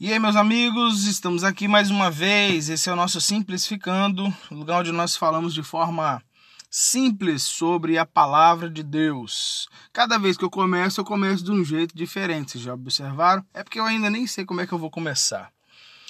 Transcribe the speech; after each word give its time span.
E 0.00 0.12
aí, 0.12 0.18
meus 0.18 0.36
amigos, 0.36 1.04
estamos 1.04 1.44
aqui 1.44 1.68
mais 1.68 1.90
uma 1.90 2.10
vez. 2.10 2.68
Esse 2.68 2.88
é 2.88 2.92
o 2.92 2.96
nosso 2.96 3.20
Simplificando, 3.20 4.32
lugar 4.50 4.80
onde 4.80 4.90
nós 4.90 5.16
falamos 5.16 5.52
de 5.52 5.62
forma 5.62 6.22
simples 6.70 7.42
sobre 7.42 7.98
a 7.98 8.06
palavra 8.06 8.70
de 8.70 8.82
Deus. 8.82 9.68
Cada 9.92 10.18
vez 10.18 10.36
que 10.36 10.44
eu 10.44 10.50
começo, 10.50 11.00
eu 11.00 11.04
começo 11.04 11.44
de 11.44 11.50
um 11.50 11.64
jeito 11.64 11.96
diferente. 11.96 12.52
Vocês 12.52 12.64
já 12.64 12.74
observaram? 12.74 13.44
É 13.52 13.62
porque 13.62 13.78
eu 13.78 13.84
ainda 13.84 14.08
nem 14.08 14.26
sei 14.26 14.44
como 14.44 14.60
é 14.60 14.66
que 14.66 14.72
eu 14.72 14.78
vou 14.78 14.90
começar. 14.90 15.52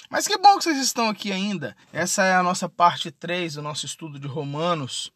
Mas 0.09 0.27
que 0.27 0.37
bom 0.37 0.57
que 0.57 0.63
vocês 0.63 0.77
estão 0.77 1.09
aqui 1.09 1.31
ainda. 1.31 1.75
Essa 1.93 2.23
é 2.23 2.35
a 2.35 2.41
nossa 2.41 2.67
parte 2.67 3.11
3 3.11 3.55
do 3.55 3.61
nosso 3.61 3.85
estudo 3.85 4.19
de 4.19 4.27
Romanos. 4.27 5.11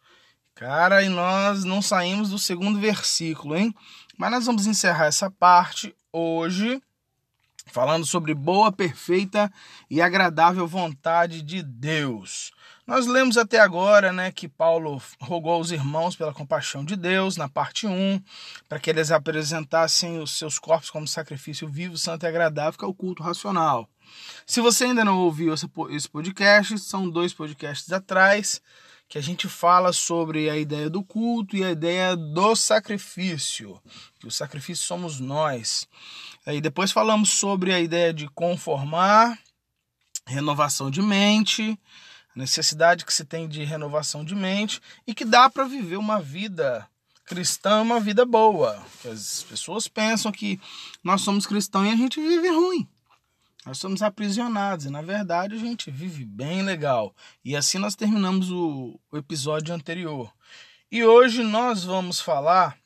Cara, 0.56 1.02
e 1.04 1.10
nós 1.10 1.64
não 1.64 1.82
saímos 1.82 2.30
do 2.30 2.38
segundo 2.38 2.80
versículo, 2.80 3.56
hein? 3.56 3.74
Mas 4.18 4.32
nós 4.32 4.46
vamos 4.46 4.68
encerrar 4.68 5.06
essa 5.06 5.30
parte 5.30 5.96
hoje 6.11 6.82
falando 7.68 8.06
sobre 8.06 8.36
boa, 8.36 8.71
perfeita 8.71 9.52
e 9.89 10.02
agradável 10.02 10.68
vontade 10.68 11.42
de 11.42 11.64
Deus. 11.64 12.52
Nós 12.86 13.08
lemos 13.08 13.38
até 13.38 13.60
agora 13.60 14.11
né, 14.11 14.32
que 14.32 14.47
Paulo 14.47 15.02
rogou 15.20 15.54
aos 15.54 15.71
irmãos 15.71 16.16
pela 16.16 16.34
compaixão 16.34 16.83
de 16.83 16.96
Deus, 16.96 17.38
na 17.38 17.47
parte 17.47 17.88
1, 17.88 18.22
para 18.68 18.80
que 18.80 18.89
eles 18.89 19.10
apresentassem 19.10 20.20
os 20.20 20.38
seus 20.38 20.60
corpos 20.60 20.89
como 20.89 21.08
sacrifício 21.08 21.68
vivo, 21.68 21.97
santo 21.97 22.25
e 22.25 22.28
agradável, 22.28 22.78
que 22.78 22.86
é 22.86 22.88
o 22.88 22.94
culto 22.94 23.24
racional. 23.24 23.89
Se 24.46 24.60
você 24.60 24.83
ainda 24.83 25.06
não 25.06 25.18
ouviu 25.18 25.54
esse 25.54 26.10
podcast, 26.10 26.78
são 26.78 27.10
dois 27.10 27.33
podcasts 27.33 27.92
atrás 27.92 28.61
que 29.14 29.20
a 29.20 29.22
gente 29.22 29.48
fala 29.48 29.94
sobre 29.94 30.50
a 30.50 30.58
ideia 30.58 30.90
do 30.90 31.04
culto 31.04 31.56
e 31.56 31.64
a 31.64 31.70
ideia 31.70 32.16
do 32.16 32.56
sacrifício, 32.56 33.80
que 34.20 34.26
o 34.26 34.31
sacrifício 34.31 34.88
somos 34.88 35.20
nós. 35.20 35.88
Aí 36.44 36.59
depois 36.59 36.92
falamos 36.92 37.30
sobre 37.30 37.72
a 37.72 37.80
ideia 37.80 38.11
de 38.11 38.28
conformar, 38.30 39.38
renovação 40.25 40.89
de 40.89 41.00
mente, 41.00 41.80
a 42.36 42.39
necessidade 42.39 43.05
que 43.05 43.14
se 43.14 43.23
tem 43.23 43.47
de 43.47 43.64
renovação 43.64 44.25
de 44.25 44.33
mente 44.33 44.81
e 45.05 45.14
que 45.14 45.25
dá 45.25 45.48
para 45.48 45.66
viver 45.66 45.98
uma 45.98 46.20
vida 46.20 46.89
cristã, 47.23 47.83
uma 47.83 48.00
vida 48.00 48.25
boa. 48.25 48.83
As 49.05 49.44
pessoas 49.44 49.88
pensam 49.88 50.31
que 50.31 50.59
nós 51.03 51.22
somos 51.22 51.45
cristãos 51.45 51.86
e 51.86 51.92
a 51.92 51.95
gente 51.95 52.20
vive 52.20 52.50
ruim. 52.50 52.89
Nós 53.66 53.78
somos 53.78 54.02
aprisionados 54.02 54.86
e 54.86 54.89
na 54.89 55.02
verdade 55.02 55.56
a 55.56 55.59
gente 55.59 55.89
vive 55.89 56.25
bem 56.25 56.64
legal. 56.64 57.16
E 57.45 57.56
assim 57.56 57.78
nós 57.78 57.95
terminamos 57.95 58.52
o, 58.52 59.00
episódio 59.14 59.73
anterior. 59.73 60.33
E 60.92 61.03
hoje 61.03 61.44
nós 61.44 61.83
vamos 61.83 62.20
falar 62.20 62.78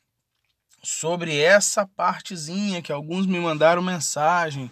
sobre 0.82 1.36
essa 1.36 1.84
partezinha 1.84 2.80
que 2.80 2.92
alguns 2.92 3.26
me 3.26 3.40
mandaram 3.40 3.82
mensagem. 3.82 4.70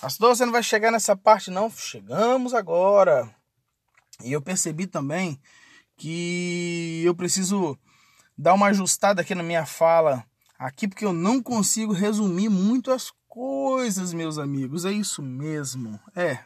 Pastor, 0.00 0.34
você 0.34 0.44
não 0.44 0.52
vai 0.52 0.62
chegar 0.64 0.90
nessa 0.90 1.16
parte, 1.16 1.50
não? 1.50 1.70
Chegamos 1.70 2.52
agora. 2.52 3.32
E 4.24 4.32
eu 4.32 4.42
percebi 4.42 4.86
também 4.86 5.40
que 5.96 7.02
eu 7.04 7.14
preciso 7.14 7.78
dar 8.36 8.54
uma 8.54 8.66
ajustada 8.66 9.22
aqui 9.22 9.34
na 9.34 9.44
minha 9.44 9.64
fala 9.64 10.24
aqui, 10.58 10.88
porque 10.88 11.04
eu 11.04 11.12
não 11.12 11.42
consigo 11.42 11.92
resumir 11.92 12.48
muito 12.48 12.90
as 12.90 13.12
coisas, 13.36 14.14
meus 14.14 14.38
amigos. 14.38 14.86
É 14.86 14.90
isso 14.90 15.20
mesmo. 15.20 16.00
É. 16.16 16.38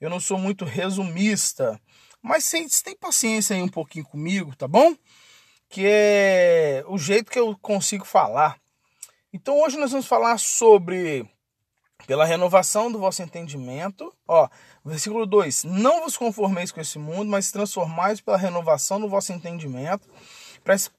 Eu 0.00 0.08
não 0.08 0.20
sou 0.20 0.38
muito 0.38 0.64
resumista, 0.64 1.80
mas 2.22 2.44
vocês 2.44 2.80
têm 2.80 2.96
paciência 2.96 3.56
aí 3.56 3.62
um 3.62 3.68
pouquinho 3.68 4.04
comigo, 4.04 4.54
tá 4.54 4.68
bom? 4.68 4.94
que 5.72 5.86
é 5.86 6.84
o 6.86 6.98
jeito 6.98 7.32
que 7.32 7.38
eu 7.38 7.56
consigo 7.56 8.04
falar. 8.04 8.58
Então 9.32 9.58
hoje 9.62 9.78
nós 9.78 9.90
vamos 9.90 10.06
falar 10.06 10.38
sobre 10.38 11.26
pela 12.06 12.26
renovação 12.26 12.92
do 12.92 12.98
vosso 12.98 13.22
entendimento. 13.22 14.14
Ó, 14.28 14.46
versículo 14.84 15.24
2: 15.24 15.64
Não 15.64 16.02
vos 16.02 16.14
conformeis 16.14 16.70
com 16.70 16.80
esse 16.80 16.98
mundo, 16.98 17.30
mas 17.30 17.50
transformais 17.50 18.20
pela 18.20 18.36
renovação 18.36 19.00
do 19.00 19.08
vosso 19.08 19.32
entendimento, 19.32 20.06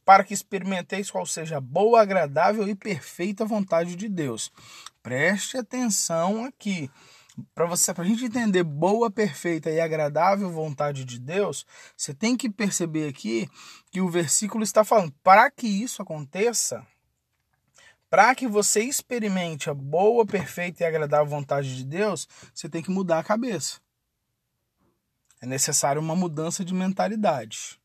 para 0.06 0.24
que 0.24 0.34
experimenteis 0.34 1.09
qual 1.09 1.25
seja 1.25 1.57
a 1.57 1.62
boa, 1.62 2.01
agradável 2.01 2.68
e 2.68 2.75
perfeita 2.75 3.46
vontade 3.46 3.96
de 3.96 4.09
Deus. 4.09 4.51
Preste 5.01 5.57
atenção 5.57 6.46
aqui 6.46 6.90
para 7.53 7.66
você, 7.66 7.94
para 7.94 8.03
a 8.03 8.07
gente 8.07 8.25
entender 8.25 8.63
boa, 8.63 9.09
perfeita 9.09 9.69
e 9.69 9.79
agradável 9.79 10.51
vontade 10.51 11.03
de 11.03 11.19
Deus, 11.19 11.66
você 11.97 12.13
tem 12.13 12.38
que 12.38 12.50
perceber 12.50 13.07
aqui 13.07 13.50
que 13.91 14.01
o 14.01 14.09
versículo 14.09 14.63
está 14.63 14.84
falando 14.84 15.12
para 15.24 15.50
que 15.50 15.68
isso 15.68 16.01
aconteça, 16.01 16.85
para 18.09 18.35
que 18.35 18.47
você 18.47 18.84
experimente 18.84 19.69
a 19.69 19.74
boa, 19.74 20.25
perfeita 20.25 20.84
e 20.84 20.85
agradável 20.85 21.25
vontade 21.25 21.75
de 21.75 21.84
Deus, 21.84 22.28
você 22.53 22.69
tem 22.69 22.84
que 22.84 22.91
mudar 22.91 23.19
a 23.19 23.24
cabeça. 23.24 23.80
É 25.41 25.45
necessário 25.45 26.01
uma 26.01 26.16
mudança 26.16 26.63
de 26.63 26.74
mentalidade. 26.74 27.80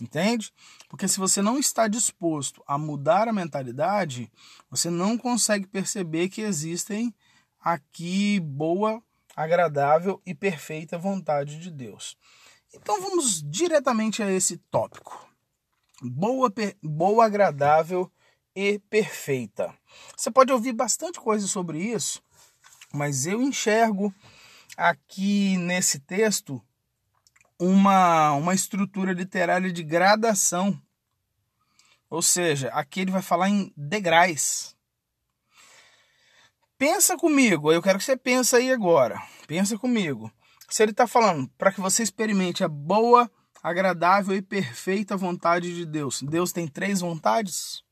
Entende? 0.00 0.52
Porque 0.92 1.08
se 1.08 1.18
você 1.18 1.40
não 1.40 1.58
está 1.58 1.88
disposto 1.88 2.62
a 2.66 2.76
mudar 2.76 3.26
a 3.26 3.32
mentalidade, 3.32 4.30
você 4.68 4.90
não 4.90 5.16
consegue 5.16 5.66
perceber 5.66 6.28
que 6.28 6.42
existem 6.42 7.14
aqui 7.58 8.38
boa, 8.38 9.02
agradável 9.34 10.20
e 10.26 10.34
perfeita 10.34 10.98
vontade 10.98 11.58
de 11.58 11.70
Deus. 11.70 12.14
Então 12.74 13.00
vamos 13.00 13.42
diretamente 13.42 14.22
a 14.22 14.30
esse 14.30 14.58
tópico. 14.70 15.26
Boa, 16.02 16.52
boa, 16.82 17.24
agradável 17.24 18.12
e 18.54 18.78
perfeita. 18.90 19.74
Você 20.14 20.30
pode 20.30 20.52
ouvir 20.52 20.74
bastante 20.74 21.18
coisa 21.18 21.46
sobre 21.46 21.78
isso, 21.78 22.22
mas 22.92 23.24
eu 23.24 23.40
enxergo 23.40 24.14
aqui 24.76 25.56
nesse 25.56 26.00
texto 26.00 26.62
uma, 27.62 28.32
uma 28.32 28.54
estrutura 28.54 29.12
literária 29.12 29.72
de 29.72 29.82
gradação. 29.84 30.80
Ou 32.10 32.20
seja, 32.20 32.68
aqui 32.70 33.00
ele 33.00 33.12
vai 33.12 33.22
falar 33.22 33.48
em 33.48 33.72
degraus. 33.76 34.76
Pensa 36.76 37.16
comigo, 37.16 37.72
eu 37.72 37.80
quero 37.80 37.98
que 37.98 38.04
você 38.04 38.16
pense 38.16 38.56
aí 38.56 38.72
agora. 38.72 39.22
Pensa 39.46 39.78
comigo. 39.78 40.30
Se 40.68 40.82
ele 40.82 40.90
está 40.90 41.06
falando 41.06 41.48
para 41.56 41.70
que 41.70 41.80
você 41.80 42.02
experimente 42.02 42.64
a 42.64 42.68
boa, 42.68 43.30
agradável 43.62 44.34
e 44.34 44.42
perfeita 44.42 45.16
vontade 45.16 45.72
de 45.72 45.86
Deus. 45.86 46.20
Deus 46.22 46.52
tem 46.52 46.66
três 46.66 47.00
vontades? 47.00 47.84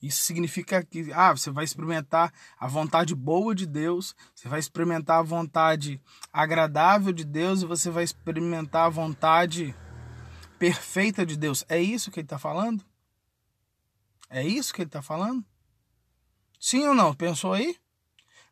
Isso 0.00 0.22
significa 0.22 0.84
que 0.84 1.10
ah, 1.12 1.32
você 1.32 1.50
vai 1.50 1.64
experimentar 1.64 2.32
a 2.58 2.66
vontade 2.66 3.14
boa 3.14 3.54
de 3.54 3.66
Deus, 3.66 4.14
você 4.34 4.48
vai 4.48 4.60
experimentar 4.60 5.20
a 5.20 5.22
vontade 5.22 6.00
agradável 6.32 7.12
de 7.12 7.24
Deus 7.24 7.62
e 7.62 7.66
você 7.66 7.90
vai 7.90 8.04
experimentar 8.04 8.86
a 8.86 8.90
vontade 8.90 9.74
perfeita 10.58 11.24
de 11.24 11.36
Deus. 11.36 11.64
É 11.68 11.80
isso 11.80 12.10
que 12.10 12.20
ele 12.20 12.26
está 12.26 12.38
falando? 12.38 12.84
É 14.28 14.42
isso 14.42 14.74
que 14.74 14.82
ele 14.82 14.88
está 14.88 15.00
falando? 15.00 15.44
Sim 16.60 16.86
ou 16.88 16.94
não? 16.94 17.14
Pensou 17.14 17.52
aí? 17.52 17.76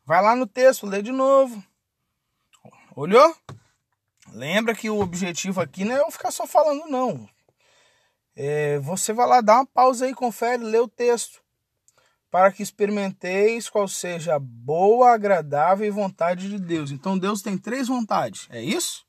Vai 0.05 0.21
lá 0.21 0.35
no 0.35 0.47
texto, 0.47 0.85
lê 0.85 1.01
de 1.01 1.11
novo. 1.11 1.63
Olhou? 2.95 3.35
Lembra 4.31 4.75
que 4.75 4.89
o 4.89 4.99
objetivo 4.99 5.61
aqui 5.61 5.83
não 5.85 5.95
é 5.95 6.01
eu 6.01 6.11
ficar 6.11 6.31
só 6.31 6.47
falando, 6.47 6.87
não. 6.87 7.29
É, 8.35 8.79
você 8.79 9.13
vai 9.13 9.27
lá, 9.27 9.41
dá 9.41 9.55
uma 9.55 9.65
pausa 9.65 10.05
aí, 10.05 10.13
confere, 10.13 10.63
lê 10.63 10.79
o 10.79 10.87
texto. 10.87 11.41
Para 12.29 12.51
que 12.51 12.61
experimenteis 12.61 13.69
qual 13.69 13.87
seja 13.87 14.35
a 14.35 14.39
boa, 14.39 15.13
agradável 15.13 15.87
e 15.87 15.91
vontade 15.91 16.49
de 16.49 16.59
Deus. 16.59 16.91
Então 16.91 17.17
Deus 17.17 17.41
tem 17.41 17.57
três 17.57 17.87
vontades, 17.87 18.47
é 18.49 18.61
isso? 18.61 19.05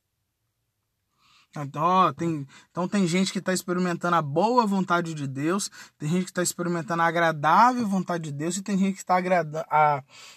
Então, 1.65 1.83
ó, 1.83 2.13
tem, 2.13 2.47
então 2.71 2.87
tem 2.87 3.07
gente 3.07 3.33
que 3.33 3.39
está 3.39 3.53
experimentando 3.53 4.17
a 4.17 4.23
boa 4.23 4.67
vontade 4.67 5.15
de 5.15 5.27
Deus, 5.27 5.71
tem 5.99 6.09
gente 6.09 6.25
que 6.25 6.31
está 6.31 6.43
experimentando 6.43 7.03
a 7.03 7.07
agradável 7.07 7.87
vontade 7.87 8.25
de 8.25 8.33
Deus 8.33 8.57
e 8.57 8.63
tem 8.63 8.77
gente 8.77 8.95
que 8.95 9.01
está 9.01 9.19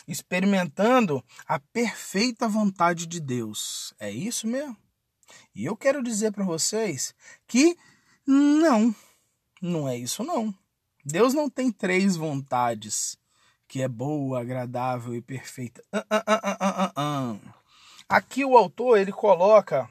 experimentando 0.07 1.23
a 1.45 1.59
perfeita 1.59 2.47
vontade 2.47 3.05
de 3.05 3.19
Deus. 3.19 3.93
É 3.99 4.09
isso 4.09 4.47
mesmo? 4.47 4.77
E 5.53 5.65
eu 5.65 5.75
quero 5.75 6.01
dizer 6.01 6.31
para 6.31 6.45
vocês 6.45 7.13
que 7.47 7.77
não, 8.31 8.95
não 9.61 9.89
é 9.89 9.97
isso 9.97 10.23
não. 10.23 10.53
Deus 11.03 11.33
não 11.33 11.49
tem 11.49 11.71
três 11.71 12.15
vontades, 12.15 13.17
que 13.67 13.81
é 13.81 13.87
boa, 13.87 14.41
agradável 14.41 15.15
e 15.15 15.21
perfeita. 15.21 15.81
Uh, 15.93 15.97
uh, 15.97 17.35
uh, 17.35 17.53
Aqui 18.07 18.43
o 18.43 18.57
autor 18.57 18.97
ele 18.97 19.11
coloca 19.11 19.89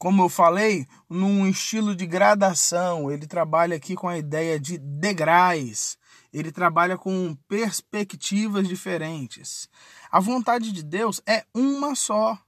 como 0.00 0.22
eu 0.22 0.30
falei, 0.30 0.88
num 1.10 1.46
estilo 1.46 1.94
de 1.94 2.06
gradação. 2.06 3.10
Ele 3.10 3.26
trabalha 3.26 3.76
aqui 3.76 3.94
com 3.94 4.08
a 4.08 4.16
ideia 4.16 4.58
de 4.58 4.78
degraus. 4.78 5.98
Ele 6.32 6.50
trabalha 6.50 6.96
com 6.96 7.36
perspectivas 7.46 8.66
diferentes. 8.66 9.68
A 10.10 10.18
vontade 10.18 10.72
de 10.72 10.82
Deus 10.82 11.20
é 11.26 11.44
uma 11.52 11.94
só. 11.94 12.38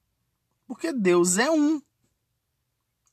Porque 0.67 0.95
Deus 0.95 1.37
é 1.37 1.51
um. 1.51 1.83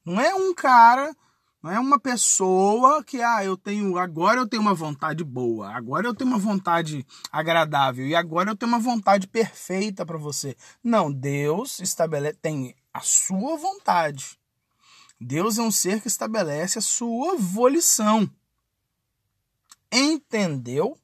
Não 0.05 0.21
é 0.21 0.33
um 0.33 0.55
cara 0.55 1.13
Não 1.61 1.71
é 1.71 1.79
uma 1.79 1.99
pessoa 1.99 3.03
que, 3.03 3.21
ah, 3.21 3.43
eu 3.43 3.57
tenho, 3.57 3.97
agora 3.97 4.39
eu 4.39 4.47
tenho 4.47 4.61
uma 4.61 4.73
vontade 4.73 5.25
boa, 5.25 5.69
agora 5.75 6.07
eu 6.07 6.13
tenho 6.13 6.29
uma 6.29 6.39
vontade 6.39 7.05
agradável 7.29 8.07
e 8.07 8.15
agora 8.15 8.51
eu 8.51 8.55
tenho 8.55 8.71
uma 8.71 8.79
vontade 8.79 9.27
perfeita 9.27 10.05
para 10.05 10.17
você. 10.17 10.55
Não, 10.81 11.11
Deus 11.11 11.79
estabelece, 11.79 12.37
tem 12.41 12.73
a 12.93 13.01
sua 13.01 13.57
vontade. 13.57 14.39
Deus 15.19 15.57
é 15.57 15.61
um 15.61 15.71
ser 15.71 16.01
que 16.01 16.07
estabelece 16.07 16.79
a 16.79 16.81
sua 16.81 17.35
volição. 17.35 18.29
Entendeu? 19.91 20.97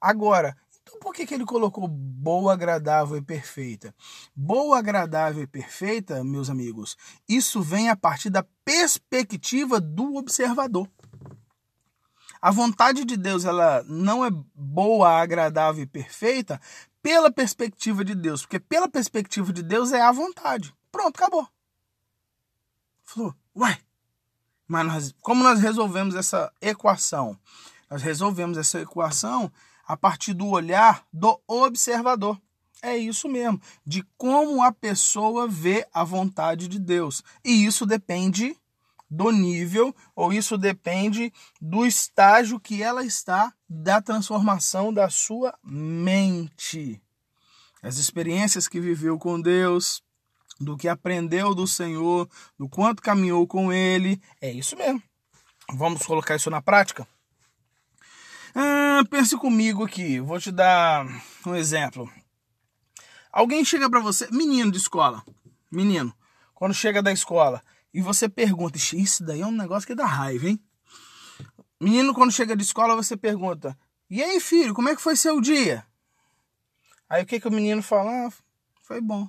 Agora, 0.00 0.56
por 1.00 1.14
que, 1.14 1.26
que 1.26 1.34
ele 1.34 1.46
colocou 1.46 1.88
boa, 1.88 2.52
agradável 2.52 3.16
e 3.16 3.22
perfeita? 3.22 3.94
Boa, 4.36 4.78
agradável 4.78 5.42
e 5.42 5.46
perfeita, 5.46 6.22
meus 6.22 6.50
amigos, 6.50 6.96
isso 7.28 7.62
vem 7.62 7.88
a 7.88 7.96
partir 7.96 8.30
da 8.30 8.44
perspectiva 8.64 9.80
do 9.80 10.16
observador. 10.16 10.88
A 12.40 12.50
vontade 12.50 13.04
de 13.04 13.16
Deus 13.16 13.44
ela 13.44 13.82
não 13.84 14.24
é 14.24 14.30
boa, 14.54 15.20
agradável 15.20 15.82
e 15.82 15.86
perfeita 15.86 16.60
pela 17.02 17.30
perspectiva 17.30 18.04
de 18.04 18.14
Deus, 18.14 18.42
porque 18.42 18.60
pela 18.60 18.88
perspectiva 18.88 19.52
de 19.52 19.62
Deus 19.62 19.92
é 19.92 20.00
a 20.00 20.12
vontade. 20.12 20.74
Pronto, 20.92 21.16
acabou. 21.16 21.48
Falou, 23.04 23.34
uai, 23.56 23.78
mas 24.68 24.86
nós, 24.86 25.14
como 25.20 25.42
nós 25.42 25.60
resolvemos 25.60 26.14
essa 26.14 26.52
equação? 26.60 27.38
Nós 27.90 28.02
resolvemos 28.02 28.56
essa 28.56 28.80
equação 28.80 29.50
a 29.90 29.96
partir 29.96 30.34
do 30.34 30.46
olhar 30.46 31.04
do 31.12 31.36
observador. 31.48 32.40
É 32.80 32.96
isso 32.96 33.28
mesmo, 33.28 33.60
de 33.84 34.04
como 34.16 34.62
a 34.62 34.70
pessoa 34.70 35.48
vê 35.48 35.84
a 35.92 36.04
vontade 36.04 36.68
de 36.68 36.78
Deus. 36.78 37.24
E 37.44 37.64
isso 37.64 37.84
depende 37.84 38.56
do 39.10 39.32
nível, 39.32 39.92
ou 40.14 40.32
isso 40.32 40.56
depende 40.56 41.32
do 41.60 41.84
estágio 41.84 42.60
que 42.60 42.80
ela 42.80 43.04
está 43.04 43.52
da 43.68 44.00
transformação 44.00 44.94
da 44.94 45.10
sua 45.10 45.58
mente. 45.64 47.02
As 47.82 47.96
experiências 47.96 48.68
que 48.68 48.78
viveu 48.78 49.18
com 49.18 49.40
Deus, 49.40 50.04
do 50.60 50.76
que 50.76 50.86
aprendeu 50.86 51.52
do 51.52 51.66
Senhor, 51.66 52.30
do 52.56 52.68
quanto 52.68 53.02
caminhou 53.02 53.44
com 53.44 53.72
Ele, 53.72 54.22
é 54.40 54.52
isso 54.52 54.76
mesmo. 54.76 55.02
Vamos 55.74 56.06
colocar 56.06 56.36
isso 56.36 56.48
na 56.48 56.62
prática? 56.62 57.08
Ah, 58.54 59.02
pense 59.08 59.36
comigo 59.36 59.84
aqui, 59.84 60.18
vou 60.18 60.40
te 60.40 60.50
dar 60.50 61.06
um 61.46 61.54
exemplo. 61.54 62.10
Alguém 63.32 63.64
chega 63.64 63.88
para 63.88 64.00
você, 64.00 64.28
menino 64.32 64.72
de 64.72 64.78
escola, 64.78 65.24
menino, 65.70 66.12
quando 66.54 66.74
chega 66.74 67.02
da 67.02 67.12
escola 67.12 67.62
e 67.94 68.00
você 68.00 68.28
pergunta, 68.28 68.76
isso 68.76 69.24
daí 69.24 69.40
é 69.40 69.46
um 69.46 69.52
negócio 69.52 69.86
que 69.86 69.94
dá 69.94 70.04
raiva, 70.04 70.48
hein? 70.48 70.60
Menino, 71.80 72.12
quando 72.12 72.32
chega 72.32 72.56
de 72.56 72.62
escola, 72.62 72.96
você 72.96 73.16
pergunta, 73.16 73.78
e 74.10 74.22
aí, 74.22 74.40
filho, 74.40 74.74
como 74.74 74.88
é 74.88 74.96
que 74.96 75.00
foi 75.00 75.14
seu 75.14 75.40
dia? 75.40 75.86
Aí 77.08 77.22
o 77.22 77.26
que, 77.26 77.40
que 77.40 77.48
o 77.48 77.52
menino 77.52 77.82
fala? 77.82 78.26
Ah, 78.26 78.32
foi 78.82 79.00
bom. 79.00 79.28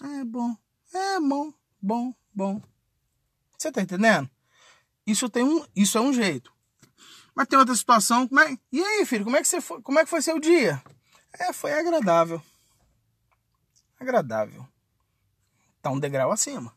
É 0.00 0.24
bom, 0.24 0.56
é 0.94 1.20
bom, 1.20 1.52
bom, 1.82 2.14
bom. 2.32 2.62
Você 3.58 3.72
tá 3.72 3.82
entendendo? 3.82 4.30
Isso 5.04 5.28
tem 5.28 5.42
um, 5.42 5.66
isso 5.74 5.98
é 5.98 6.00
um 6.00 6.12
jeito. 6.12 6.52
Mas 7.38 7.46
tem 7.46 7.56
outra 7.56 7.76
situação, 7.76 8.26
como 8.26 8.40
é, 8.40 8.58
e 8.72 8.82
aí, 8.84 9.06
filho, 9.06 9.22
como 9.22 9.36
é 9.36 9.40
que 9.40 9.46
você 9.46 9.60
foi, 9.60 9.80
como 9.80 9.96
é 9.96 10.02
que 10.02 10.10
foi 10.10 10.20
seu 10.20 10.40
dia? 10.40 10.82
É, 11.32 11.52
foi 11.52 11.72
agradável. 11.72 12.42
Agradável. 13.96 14.66
Tá 15.80 15.88
um 15.88 16.00
degrau 16.00 16.32
acima. 16.32 16.74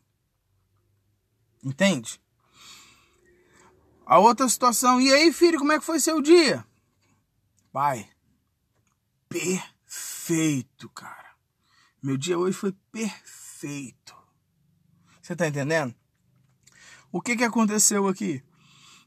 Entende? 1.64 2.22
A 4.06 4.20
outra 4.20 4.48
situação, 4.48 5.00
e 5.00 5.12
aí, 5.12 5.32
filho, 5.32 5.58
como 5.58 5.72
é 5.72 5.80
que 5.80 5.84
foi 5.84 5.98
seu 5.98 6.22
dia? 6.22 6.64
Pai, 7.72 8.08
perfeito, 9.28 10.88
cara. 10.90 11.34
Meu 12.00 12.16
dia 12.16 12.38
hoje 12.38 12.56
foi 12.56 12.70
perfeito. 12.92 14.16
Você 15.20 15.34
tá 15.34 15.48
entendendo? 15.48 15.92
O 17.10 17.20
que 17.20 17.36
que 17.36 17.42
aconteceu 17.42 18.06
aqui? 18.06 18.44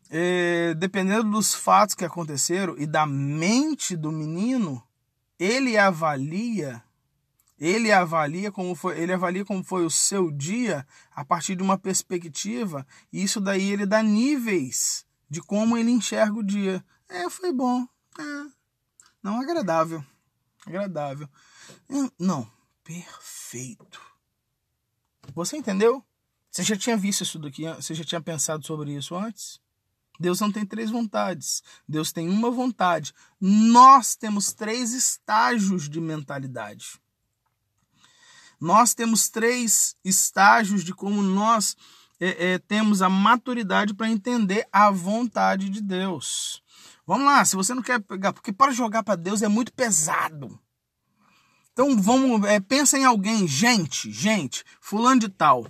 É, 0.09 0.73
dependendo 0.75 1.31
dos 1.31 1.53
fatos 1.53 1.95
que 1.95 2.05
aconteceram 2.05 2.75
e 2.77 2.85
da 2.85 3.05
mente 3.05 3.95
do 3.95 4.11
menino, 4.11 4.83
ele 5.39 5.77
avalia, 5.77 6.83
ele 7.59 7.91
avalia 7.91 8.51
como 8.51 8.75
foi, 8.75 8.99
ele 8.99 9.13
avalia 9.13 9.43
como 9.43 9.63
foi 9.63 9.85
o 9.85 9.89
seu 9.89 10.31
dia 10.31 10.85
a 11.11 11.25
partir 11.25 11.55
de 11.55 11.63
uma 11.63 11.77
perspectiva, 11.77 12.85
e 13.11 13.23
isso 13.23 13.41
daí 13.41 13.71
ele 13.71 13.85
dá 13.85 14.01
níveis 14.03 15.05
de 15.29 15.41
como 15.41 15.77
ele 15.77 15.91
enxerga 15.91 16.33
o 16.33 16.43
dia. 16.43 16.83
É, 17.09 17.29
foi 17.29 17.51
bom. 17.51 17.87
É, 18.19 18.51
não 19.21 19.41
agradável. 19.41 20.03
Agradável. 20.65 21.27
É, 21.89 22.11
não, 22.19 22.49
perfeito. 22.83 24.01
Você 25.33 25.57
entendeu? 25.57 26.03
Você 26.49 26.63
já 26.63 26.77
tinha 26.77 26.95
visto 26.95 27.21
isso 27.21 27.39
daqui? 27.39 27.63
Você 27.73 27.93
já 27.93 28.03
tinha 28.03 28.21
pensado 28.21 28.65
sobre 28.65 28.95
isso 28.95 29.15
antes? 29.15 29.59
Deus 30.19 30.39
não 30.39 30.51
tem 30.51 30.65
três 30.65 30.89
vontades. 30.89 31.61
Deus 31.87 32.11
tem 32.11 32.29
uma 32.29 32.49
vontade. 32.49 33.13
Nós 33.39 34.15
temos 34.15 34.53
três 34.53 34.93
estágios 34.93 35.89
de 35.89 35.99
mentalidade. 35.99 36.99
Nós 38.59 38.93
temos 38.93 39.29
três 39.29 39.95
estágios 40.03 40.83
de 40.83 40.93
como 40.93 41.21
nós 41.21 41.75
é, 42.19 42.53
é, 42.53 42.57
temos 42.59 43.01
a 43.01 43.09
maturidade 43.09 43.93
para 43.93 44.09
entender 44.09 44.67
a 44.71 44.89
vontade 44.89 45.69
de 45.69 45.81
Deus. 45.81 46.63
Vamos 47.05 47.25
lá, 47.25 47.43
se 47.45 47.55
você 47.55 47.73
não 47.73 47.83
quer 47.83 47.99
pegar, 47.99 48.33
porque 48.33 48.51
para 48.51 48.71
jogar 48.71 49.03
para 49.03 49.15
Deus 49.15 49.41
é 49.41 49.47
muito 49.47 49.73
pesado. 49.73 50.59
Então 51.73 52.01
vamos, 52.01 52.47
é, 52.47 52.59
pensa 52.59 52.97
em 52.97 53.03
alguém, 53.03 53.47
gente, 53.47 54.09
gente, 54.11 54.63
fulano 54.79 55.19
de 55.19 55.29
tal. 55.29 55.67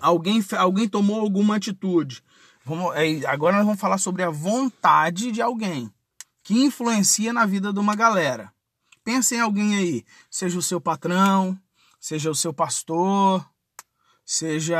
Alguém, 0.00 0.42
alguém 0.56 0.88
tomou 0.88 1.20
alguma 1.20 1.56
atitude 1.56 2.22
Vamos, 2.68 2.94
é, 2.96 3.26
agora 3.26 3.56
nós 3.56 3.64
vamos 3.64 3.80
falar 3.80 3.96
sobre 3.96 4.22
a 4.22 4.28
vontade 4.28 5.32
de 5.32 5.40
alguém 5.40 5.90
que 6.42 6.52
influencia 6.62 7.32
na 7.32 7.46
vida 7.46 7.72
de 7.72 7.78
uma 7.78 7.96
galera. 7.96 8.52
Pensa 9.02 9.34
em 9.34 9.40
alguém 9.40 9.74
aí, 9.74 10.04
seja 10.30 10.58
o 10.58 10.62
seu 10.62 10.78
patrão, 10.78 11.58
seja 11.98 12.30
o 12.30 12.34
seu 12.34 12.52
pastor, 12.52 13.42
seja 14.22 14.78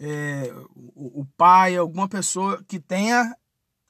é, 0.00 0.50
o, 0.74 1.20
o 1.20 1.26
pai, 1.36 1.76
alguma 1.76 2.08
pessoa 2.08 2.64
que 2.66 2.80
tenha 2.80 3.36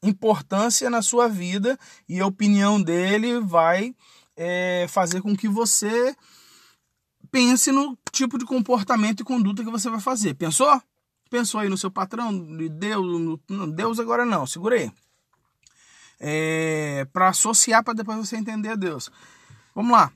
importância 0.03 0.91
na 0.91 1.03
sua 1.03 1.29
vida 1.29 1.79
e 2.09 2.19
a 2.19 2.27
opinião 2.27 2.83
dele 2.83 3.39
vai 3.39 3.95
é, 4.37 4.87
fazer 4.89 5.23
com 5.23 5.37
que 5.37 5.47
você 5.47 6.17
pense 7.31 7.71
no 7.71 7.97
tipo 8.11 8.37
de 8.37 8.45
comportamento 8.45 9.21
e 9.21 9.25
conduta 9.25 9.63
que 9.63 9.71
você 9.71 9.89
vai 9.89 10.01
fazer. 10.01 10.35
Pensou? 10.35 10.83
Pensou 11.33 11.61
aí 11.61 11.69
no 11.71 11.79
seu 11.79 11.91
patrão, 11.91 12.31
de 12.59 12.69
Deus, 12.69 13.41
no, 13.49 13.73
Deus 13.73 13.99
agora 13.99 14.27
não, 14.27 14.47
segura 14.47 14.77
aí. 14.77 14.93
É, 16.21 17.07
para 17.11 17.31
associar 17.31 17.83
para 17.83 17.95
depois 17.95 18.19
você 18.19 18.37
entender 18.37 18.77
Deus. 18.77 19.11
Vamos 19.75 19.93
lá. 19.93 20.13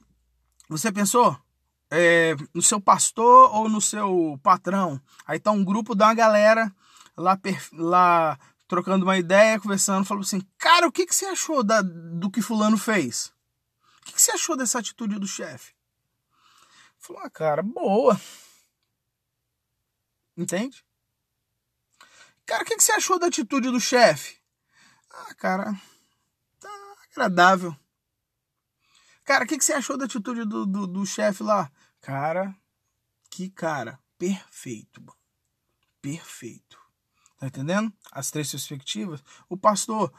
Você 0.68 0.92
pensou 0.92 1.34
é, 1.90 2.36
no 2.52 2.60
seu 2.60 2.78
pastor 2.78 3.50
ou 3.54 3.66
no 3.66 3.80
seu 3.80 4.38
patrão? 4.42 5.00
Aí 5.26 5.40
tá 5.40 5.50
um 5.50 5.64
grupo 5.64 5.94
da 5.94 6.12
galera 6.12 6.70
lá, 7.16 7.40
lá 7.72 8.38
trocando 8.68 9.06
uma 9.06 9.16
ideia, 9.16 9.58
conversando, 9.58 10.04
falou 10.04 10.20
assim: 10.20 10.42
Cara, 10.58 10.86
o 10.86 10.92
que, 10.92 11.06
que 11.06 11.14
você 11.14 11.24
achou 11.24 11.64
da, 11.64 11.80
do 11.80 12.30
que 12.30 12.42
Fulano 12.42 12.76
fez? 12.76 13.32
O 14.02 14.04
que, 14.04 14.12
que 14.12 14.20
você 14.20 14.32
achou 14.32 14.54
dessa 14.54 14.80
atitude 14.80 15.18
do 15.18 15.26
chefe? 15.26 15.72
Falou: 16.98 17.22
Ah, 17.22 17.30
cara, 17.30 17.62
boa. 17.62 18.20
Entende? 20.36 20.84
Cara, 22.46 22.62
o 22.62 22.66
que, 22.66 22.78
você 22.80 22.92
achou 22.92 23.18
da 23.18 23.26
atitude 23.26 23.70
do 23.70 23.80
chefe? 23.80 24.38
Ah, 25.10 25.34
cara, 25.34 25.74
tá 26.60 26.70
agradável. 27.10 27.76
Cara, 29.24 29.44
o 29.44 29.46
que, 29.48 29.60
você 29.60 29.72
achou 29.72 29.98
da 29.98 30.04
atitude 30.04 30.44
do, 30.44 30.64
do, 30.64 30.86
do 30.86 31.04
chefe 31.04 31.42
lá? 31.42 31.70
Cara, 32.00 32.54
que 33.28 33.50
cara, 33.50 33.98
perfeito. 34.16 35.04
Perfeito. 36.00 36.78
Tá 37.36 37.48
entendendo? 37.48 37.92
As 38.12 38.30
três 38.30 38.48
perspectivas. 38.48 39.24
O 39.48 39.56
pastor, 39.56 40.12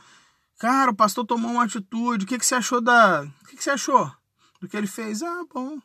cara, 0.59 0.91
o 0.91 0.95
pastor 0.95 1.25
tomou 1.25 1.51
uma 1.51 1.63
atitude. 1.63 2.25
O 2.25 2.27
que, 2.27 2.37
que 2.37 2.45
você 2.45 2.55
achou 2.55 2.81
da. 2.81 3.23
O 3.23 3.45
que, 3.45 3.55
que 3.55 3.63
você 3.63 3.71
achou 3.71 4.13
do 4.59 4.67
que 4.67 4.75
ele 4.75 4.85
fez? 4.85 5.23
Ah, 5.23 5.45
bom. 5.49 5.77
O 5.77 5.81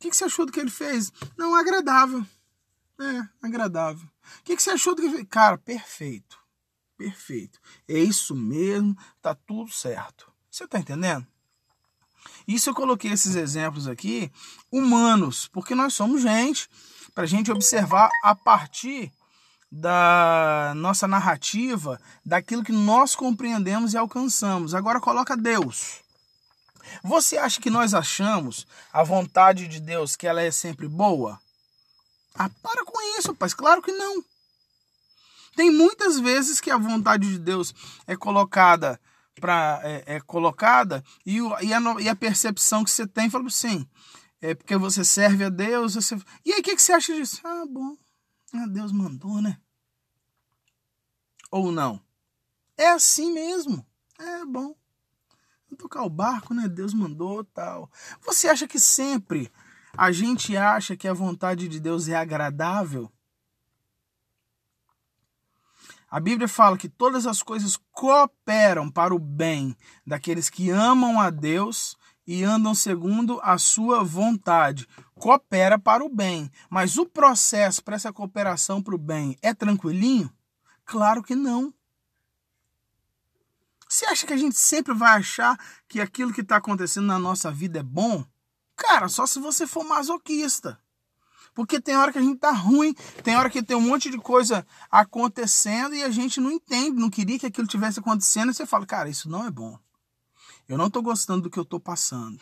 que, 0.00 0.10
que 0.10 0.16
você 0.16 0.24
achou 0.24 0.44
do 0.44 0.50
que 0.50 0.58
ele 0.58 0.68
fez? 0.68 1.12
Não, 1.38 1.54
agradável. 1.54 2.26
É, 3.02 3.46
agradável. 3.46 4.06
O 4.40 4.42
que, 4.44 4.54
que 4.54 4.62
você 4.62 4.70
achou 4.70 4.94
do. 4.94 5.26
Cara, 5.26 5.58
perfeito. 5.58 6.38
Perfeito. 6.96 7.58
É 7.88 7.98
isso 7.98 8.34
mesmo, 8.34 8.96
tá 9.20 9.34
tudo 9.34 9.72
certo. 9.72 10.30
Você 10.48 10.68
tá 10.68 10.78
entendendo? 10.78 11.26
Isso 12.46 12.70
eu 12.70 12.74
coloquei 12.74 13.10
esses 13.10 13.34
exemplos 13.34 13.88
aqui 13.88 14.30
humanos, 14.70 15.48
porque 15.48 15.74
nós 15.74 15.94
somos 15.94 16.22
gente. 16.22 16.68
para 17.14 17.26
gente 17.26 17.50
observar 17.50 18.08
a 18.22 18.34
partir 18.34 19.12
da 19.70 20.74
nossa 20.76 21.08
narrativa, 21.08 22.00
daquilo 22.24 22.62
que 22.62 22.72
nós 22.72 23.16
compreendemos 23.16 23.94
e 23.94 23.96
alcançamos. 23.96 24.74
Agora 24.74 25.00
coloca 25.00 25.36
Deus. 25.36 26.02
Você 27.02 27.38
acha 27.38 27.60
que 27.60 27.70
nós 27.70 27.94
achamos 27.94 28.66
a 28.92 29.02
vontade 29.02 29.66
de 29.66 29.80
Deus 29.80 30.14
que 30.14 30.26
ela 30.26 30.42
é 30.42 30.50
sempre 30.50 30.86
boa? 30.86 31.40
Ah, 32.34 32.50
para 32.62 32.84
com 32.84 33.18
isso, 33.18 33.34
pai. 33.34 33.50
Claro 33.50 33.82
que 33.82 33.92
não. 33.92 34.24
Tem 35.54 35.70
muitas 35.70 36.18
vezes 36.18 36.60
que 36.60 36.70
a 36.70 36.78
vontade 36.78 37.28
de 37.28 37.38
Deus 37.38 37.74
é 38.06 38.16
colocada 38.16 39.00
para 39.40 39.80
é, 39.82 40.16
é, 40.16 40.20
colocada 40.20 41.04
e, 41.24 41.40
o, 41.40 41.58
e, 41.60 41.72
a, 41.72 41.80
e 42.00 42.08
a 42.08 42.16
percepção 42.16 42.84
que 42.84 42.90
você 42.90 43.06
tem 43.06 43.30
fala 43.30 43.46
assim, 43.46 43.86
é 44.40 44.54
porque 44.54 44.76
você 44.76 45.04
serve 45.04 45.44
a 45.44 45.48
Deus, 45.48 45.94
você... 45.94 46.16
e 46.44 46.52
aí 46.52 46.60
o 46.60 46.62
que, 46.62 46.76
que 46.76 46.82
você 46.82 46.92
acha 46.92 47.14
disso? 47.14 47.40
Ah, 47.44 47.64
bom, 47.68 47.96
ah, 48.54 48.66
Deus 48.66 48.92
mandou, 48.92 49.40
né? 49.40 49.58
Ou 51.50 51.70
não? 51.70 52.00
É 52.76 52.88
assim 52.88 53.32
mesmo. 53.32 53.86
É 54.18 54.44
bom. 54.44 54.74
Vou 55.68 55.78
tocar 55.78 56.02
o 56.02 56.10
barco, 56.10 56.54
né? 56.54 56.68
Deus 56.68 56.94
mandou, 56.94 57.44
tal. 57.44 57.90
Você 58.22 58.48
acha 58.48 58.66
que 58.66 58.78
sempre 58.78 59.50
a 59.96 60.10
gente 60.10 60.56
acha 60.56 60.96
que 60.96 61.06
a 61.06 61.12
vontade 61.12 61.68
de 61.68 61.78
Deus 61.78 62.08
é 62.08 62.14
agradável? 62.14 63.10
A 66.10 66.20
Bíblia 66.20 66.46
fala 66.46 66.76
que 66.76 66.90
todas 66.90 67.26
as 67.26 67.42
coisas 67.42 67.78
cooperam 67.90 68.90
para 68.90 69.14
o 69.14 69.18
bem 69.18 69.74
daqueles 70.06 70.50
que 70.50 70.68
amam 70.68 71.18
a 71.18 71.30
Deus 71.30 71.96
e 72.26 72.44
andam 72.44 72.74
segundo 72.74 73.40
a 73.42 73.56
sua 73.56 74.04
vontade. 74.04 74.86
Coopera 75.14 75.78
para 75.78 76.04
o 76.04 76.08
bem. 76.08 76.50
Mas 76.68 76.98
o 76.98 77.06
processo 77.06 77.82
para 77.82 77.96
essa 77.96 78.12
cooperação 78.12 78.82
para 78.82 78.94
o 78.94 78.98
bem 78.98 79.36
é 79.40 79.54
tranquilinho? 79.54 80.30
Claro 80.84 81.22
que 81.22 81.34
não. 81.34 81.72
Você 83.88 84.06
acha 84.06 84.26
que 84.26 84.32
a 84.32 84.38
gente 84.38 84.56
sempre 84.56 84.94
vai 84.94 85.18
achar 85.18 85.58
que 85.88 86.00
aquilo 86.00 86.32
que 86.32 86.40
está 86.40 86.56
acontecendo 86.56 87.06
na 87.06 87.18
nossa 87.18 87.50
vida 87.50 87.80
é 87.80 87.82
bom? 87.82 88.24
Cara, 88.82 89.08
só 89.08 89.26
se 89.26 89.38
você 89.38 89.64
for 89.64 89.84
masoquista. 89.84 90.76
Porque 91.54 91.80
tem 91.80 91.96
hora 91.96 92.10
que 92.10 92.18
a 92.18 92.22
gente 92.22 92.40
tá 92.40 92.50
ruim, 92.50 92.94
tem 93.22 93.36
hora 93.36 93.48
que 93.48 93.62
tem 93.62 93.76
um 93.76 93.80
monte 93.80 94.10
de 94.10 94.18
coisa 94.18 94.66
acontecendo 94.90 95.94
e 95.94 96.02
a 96.02 96.10
gente 96.10 96.40
não 96.40 96.50
entende, 96.50 96.98
não 96.98 97.08
queria 97.08 97.38
que 97.38 97.46
aquilo 97.46 97.66
tivesse 97.66 98.00
acontecendo, 98.00 98.50
e 98.50 98.54
você 98.54 98.66
fala, 98.66 98.84
cara, 98.84 99.08
isso 99.08 99.28
não 99.28 99.46
é 99.46 99.50
bom. 99.50 99.78
Eu 100.68 100.76
não 100.76 100.90
tô 100.90 101.00
gostando 101.00 101.42
do 101.42 101.50
que 101.50 101.58
eu 101.58 101.64
tô 101.64 101.78
passando. 101.78 102.40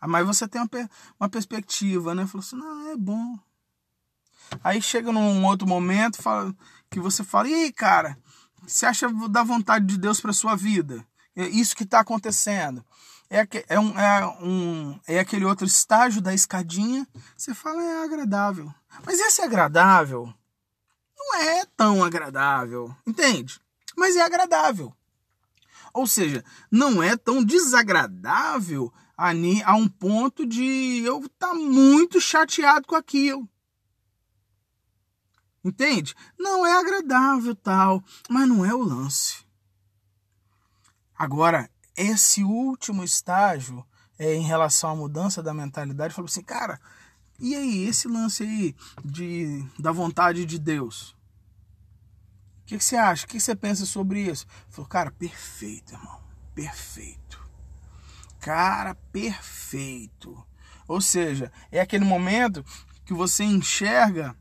Ah, 0.00 0.08
mas 0.08 0.26
você 0.26 0.48
tem 0.48 0.62
uma, 0.62 0.70
uma 1.18 1.28
perspectiva, 1.28 2.14
né? 2.14 2.26
Falou 2.26 2.40
assim, 2.40 2.56
não, 2.56 2.88
é 2.88 2.96
bom. 2.96 3.38
Aí 4.64 4.80
chega 4.80 5.12
num 5.12 5.44
outro 5.44 5.68
momento 5.68 6.22
fala, 6.22 6.54
que 6.88 6.98
você 7.00 7.22
fala, 7.22 7.48
e 7.48 7.54
aí, 7.54 7.72
cara, 7.72 8.16
você 8.66 8.86
acha 8.86 9.12
da 9.28 9.42
vontade 9.42 9.84
de 9.84 9.98
Deus 9.98 10.20
para 10.20 10.32
sua 10.32 10.56
vida? 10.56 11.04
É 11.36 11.46
isso 11.48 11.76
que 11.76 11.82
está 11.82 12.00
acontecendo 12.00 12.82
é, 13.30 13.46
é, 13.68 13.78
um, 13.78 13.98
é, 13.98 14.26
um, 14.42 15.00
é 15.06 15.20
aquele 15.20 15.44
outro 15.44 15.64
estágio 15.64 16.20
da 16.20 16.34
escadinha. 16.34 17.06
Você 17.36 17.54
fala, 17.54 17.80
é 17.80 18.04
agradável. 18.04 18.74
Mas 19.06 19.20
esse 19.20 19.40
agradável 19.40 20.34
não 21.16 21.36
é 21.36 21.64
tão 21.76 22.02
agradável, 22.02 22.94
entende? 23.06 23.60
Mas 23.96 24.16
é 24.16 24.22
agradável. 24.22 24.92
Ou 25.94 26.06
seja, 26.06 26.44
não 26.70 27.00
é 27.00 27.16
tão 27.16 27.44
desagradável 27.44 28.92
a, 29.16 29.30
a 29.30 29.74
um 29.76 29.88
ponto 29.88 30.44
de 30.44 31.02
eu 31.04 31.20
estar 31.20 31.48
tá 31.48 31.54
muito 31.54 32.20
chateado 32.20 32.86
com 32.86 32.96
aquilo. 32.96 33.48
Entende? 35.62 36.16
Não 36.38 36.66
é 36.66 36.72
agradável 36.72 37.54
tal, 37.54 38.02
mas 38.28 38.48
não 38.48 38.64
é 38.64 38.74
o 38.74 38.82
lance. 38.82 39.44
Agora, 41.14 41.70
esse 42.02 42.42
último 42.42 43.04
estágio 43.04 43.84
é, 44.18 44.34
em 44.34 44.42
relação 44.42 44.90
à 44.90 44.96
mudança 44.96 45.42
da 45.42 45.54
mentalidade, 45.54 46.14
falou 46.14 46.28
assim, 46.28 46.42
cara, 46.42 46.80
e 47.38 47.54
aí, 47.54 47.84
esse 47.86 48.06
lance 48.06 48.42
aí 48.42 48.76
de, 49.02 49.64
da 49.78 49.90
vontade 49.90 50.44
de 50.44 50.58
Deus? 50.58 51.16
O 52.62 52.66
que, 52.66 52.76
que 52.76 52.84
você 52.84 52.96
acha? 52.96 53.24
O 53.24 53.28
que, 53.28 53.38
que 53.38 53.42
você 53.42 53.56
pensa 53.56 53.86
sobre 53.86 54.20
isso? 54.20 54.46
Falou, 54.68 54.86
cara, 54.86 55.10
perfeito, 55.10 55.94
irmão. 55.94 56.20
Perfeito. 56.54 57.40
Cara, 58.38 58.94
perfeito. 59.10 60.46
Ou 60.86 61.00
seja, 61.00 61.50
é 61.72 61.80
aquele 61.80 62.04
momento 62.04 62.62
que 63.06 63.14
você 63.14 63.42
enxerga 63.42 64.36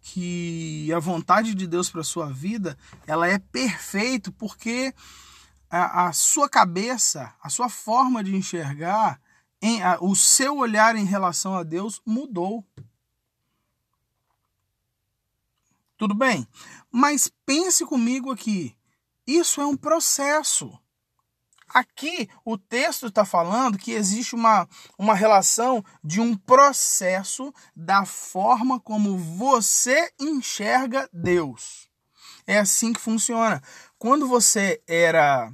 que 0.00 0.92
a 0.92 0.98
vontade 1.00 1.54
de 1.54 1.66
Deus 1.66 1.90
para 1.90 2.04
sua 2.04 2.32
vida, 2.32 2.78
ela 3.06 3.28
é 3.28 3.38
perfeito 3.38 4.30
porque 4.32 4.94
a, 5.72 6.08
a 6.08 6.12
sua 6.12 6.50
cabeça, 6.50 7.34
a 7.42 7.48
sua 7.48 7.70
forma 7.70 8.22
de 8.22 8.36
enxergar, 8.36 9.18
em, 9.60 9.82
a, 9.82 9.96
o 10.02 10.14
seu 10.14 10.58
olhar 10.58 10.94
em 10.96 11.06
relação 11.06 11.56
a 11.56 11.62
Deus 11.62 12.02
mudou. 12.04 12.62
Tudo 15.96 16.14
bem? 16.14 16.46
Mas 16.90 17.32
pense 17.46 17.86
comigo 17.86 18.30
aqui. 18.30 18.76
Isso 19.26 19.62
é 19.62 19.66
um 19.66 19.76
processo. 19.76 20.78
Aqui 21.68 22.28
o 22.44 22.58
texto 22.58 23.06
está 23.06 23.24
falando 23.24 23.78
que 23.78 23.92
existe 23.92 24.34
uma, 24.34 24.68
uma 24.98 25.14
relação 25.14 25.82
de 26.04 26.20
um 26.20 26.36
processo 26.36 27.50
da 27.74 28.04
forma 28.04 28.78
como 28.78 29.16
você 29.16 30.12
enxerga 30.20 31.08
Deus. 31.10 31.88
É 32.46 32.58
assim 32.58 32.92
que 32.92 33.00
funciona. 33.00 33.62
Quando 33.96 34.26
você 34.26 34.82
era 34.86 35.50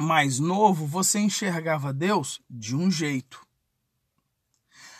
mais 0.00 0.38
novo, 0.38 0.86
você 0.86 1.18
enxergava 1.18 1.92
Deus 1.92 2.40
de 2.48 2.74
um 2.74 2.90
jeito. 2.90 3.46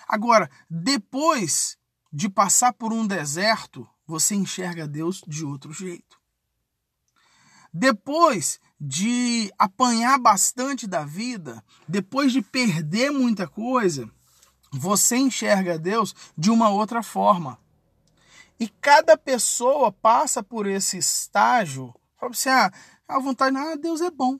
Agora, 0.07 0.51
depois 0.69 1.79
de 2.13 2.29
passar 2.29 2.73
por 2.73 2.93
um 2.93 3.07
deserto, 3.07 3.89
você 4.07 4.35
enxerga 4.35 4.87
Deus 4.87 5.23
de 5.27 5.45
outro 5.45 5.73
jeito. 5.73 6.21
Depois 7.73 8.61
de 8.79 9.53
apanhar 9.59 10.19
bastante 10.19 10.87
da 10.87 11.05
vida, 11.05 11.65
depois 11.89 12.33
de 12.33 12.43
perder 12.43 13.11
muita 13.11 13.47
coisa, 13.47 14.11
você 14.71 15.17
enxerga 15.17 15.79
Deus 15.79 16.15
de 16.37 16.51
uma 16.51 16.69
outra 16.69 17.03
forma. 17.03 17.59
E 18.59 18.69
cada 18.69 19.17
pessoa 19.17 19.91
passa 19.91 20.43
por 20.43 20.67
esse 20.67 20.99
estágio, 20.99 21.95
fala 22.19 22.33
assim: 22.33 22.51
ah, 22.51 22.73
a 23.09 23.19
vontade, 23.19 23.57
ah, 23.57 23.77
Deus 23.77 24.01
é 24.01 24.11
bom. 24.11 24.39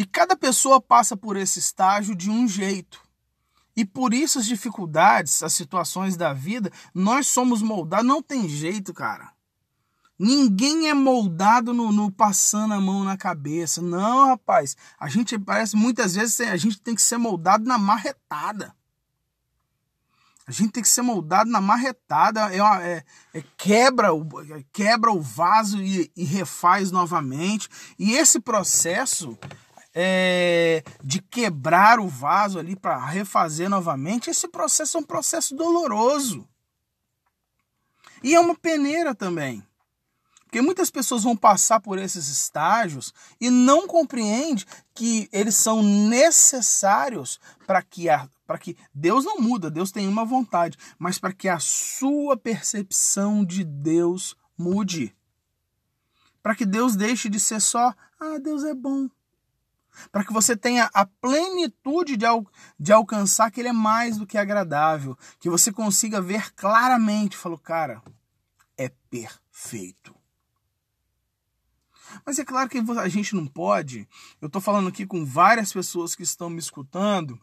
E 0.00 0.04
cada 0.06 0.34
pessoa 0.34 0.80
passa 0.80 1.14
por 1.14 1.36
esse 1.36 1.58
estágio 1.58 2.16
de 2.16 2.30
um 2.30 2.48
jeito. 2.48 3.02
E 3.76 3.84
por 3.84 4.14
isso 4.14 4.38
as 4.38 4.46
dificuldades, 4.46 5.42
as 5.42 5.52
situações 5.52 6.16
da 6.16 6.32
vida, 6.32 6.72
nós 6.94 7.26
somos 7.26 7.60
moldados. 7.60 8.06
Não 8.06 8.22
tem 8.22 8.48
jeito, 8.48 8.94
cara. 8.94 9.30
Ninguém 10.18 10.88
é 10.88 10.94
moldado 10.94 11.74
no, 11.74 11.92
no, 11.92 12.10
passando 12.10 12.72
a 12.72 12.80
mão 12.80 13.04
na 13.04 13.18
cabeça. 13.18 13.82
Não, 13.82 14.28
rapaz. 14.28 14.74
A 14.98 15.06
gente 15.06 15.38
parece 15.38 15.76
muitas 15.76 16.14
vezes 16.14 16.40
a 16.40 16.56
gente 16.56 16.80
tem 16.80 16.94
que 16.94 17.02
ser 17.02 17.18
moldado 17.18 17.66
na 17.66 17.76
marretada. 17.76 18.74
A 20.46 20.50
gente 20.50 20.72
tem 20.72 20.82
que 20.82 20.88
ser 20.88 21.02
moldado 21.02 21.50
na 21.50 21.60
marretada. 21.60 22.40
É, 22.54 22.62
uma, 22.62 22.82
é, 22.82 23.04
é 23.34 23.44
quebra, 23.58 24.14
o, 24.14 24.26
quebra 24.72 25.12
o 25.12 25.20
vaso 25.20 25.78
e, 25.82 26.10
e 26.16 26.24
refaz 26.24 26.90
novamente. 26.90 27.68
E 27.98 28.12
esse 28.14 28.40
processo 28.40 29.38
é, 29.94 30.82
de 31.02 31.20
quebrar 31.20 31.98
o 31.98 32.08
vaso 32.08 32.58
ali 32.58 32.76
para 32.76 33.04
refazer 33.04 33.68
novamente, 33.68 34.30
esse 34.30 34.48
processo 34.48 34.96
é 34.96 35.00
um 35.00 35.04
processo 35.04 35.54
doloroso. 35.54 36.48
E 38.22 38.34
é 38.34 38.40
uma 38.40 38.54
peneira 38.54 39.14
também. 39.14 39.64
Porque 40.44 40.60
muitas 40.60 40.90
pessoas 40.90 41.22
vão 41.22 41.36
passar 41.36 41.80
por 41.80 41.96
esses 41.96 42.28
estágios 42.28 43.14
e 43.40 43.50
não 43.50 43.86
compreendem 43.86 44.64
que 44.92 45.28
eles 45.32 45.54
são 45.54 45.80
necessários 45.82 47.38
para 47.66 47.82
que 47.82 48.08
a 48.08 48.28
para 48.44 48.58
que 48.58 48.76
Deus 48.92 49.24
não 49.24 49.38
muda, 49.38 49.70
Deus 49.70 49.92
tem 49.92 50.08
uma 50.08 50.24
vontade, 50.24 50.76
mas 50.98 51.20
para 51.20 51.32
que 51.32 51.48
a 51.48 51.60
sua 51.60 52.36
percepção 52.36 53.44
de 53.44 53.62
Deus 53.62 54.36
mude. 54.58 55.14
Para 56.42 56.56
que 56.56 56.66
Deus 56.66 56.96
deixe 56.96 57.28
de 57.28 57.38
ser 57.38 57.60
só, 57.60 57.94
ah, 58.18 58.38
Deus 58.42 58.64
é 58.64 58.74
bom 58.74 59.08
para 60.10 60.24
que 60.24 60.32
você 60.32 60.56
tenha 60.56 60.90
a 60.92 61.04
plenitude 61.04 62.16
de, 62.16 62.26
al 62.26 62.46
de 62.78 62.92
alcançar 62.92 63.50
que 63.50 63.60
ele 63.60 63.68
é 63.68 63.72
mais 63.72 64.16
do 64.16 64.26
que 64.26 64.38
agradável, 64.38 65.16
que 65.38 65.50
você 65.50 65.72
consiga 65.72 66.20
ver 66.20 66.52
claramente, 66.54 67.36
falou, 67.36 67.58
cara, 67.58 68.02
é 68.76 68.90
perfeito. 69.10 70.14
Mas 72.26 72.38
é 72.38 72.44
claro 72.44 72.68
que 72.68 72.78
a 72.78 73.08
gente 73.08 73.34
não 73.34 73.46
pode. 73.46 74.08
Eu 74.40 74.46
estou 74.46 74.60
falando 74.60 74.88
aqui 74.88 75.06
com 75.06 75.24
várias 75.24 75.72
pessoas 75.72 76.14
que 76.14 76.22
estão 76.22 76.50
me 76.50 76.58
escutando. 76.58 77.40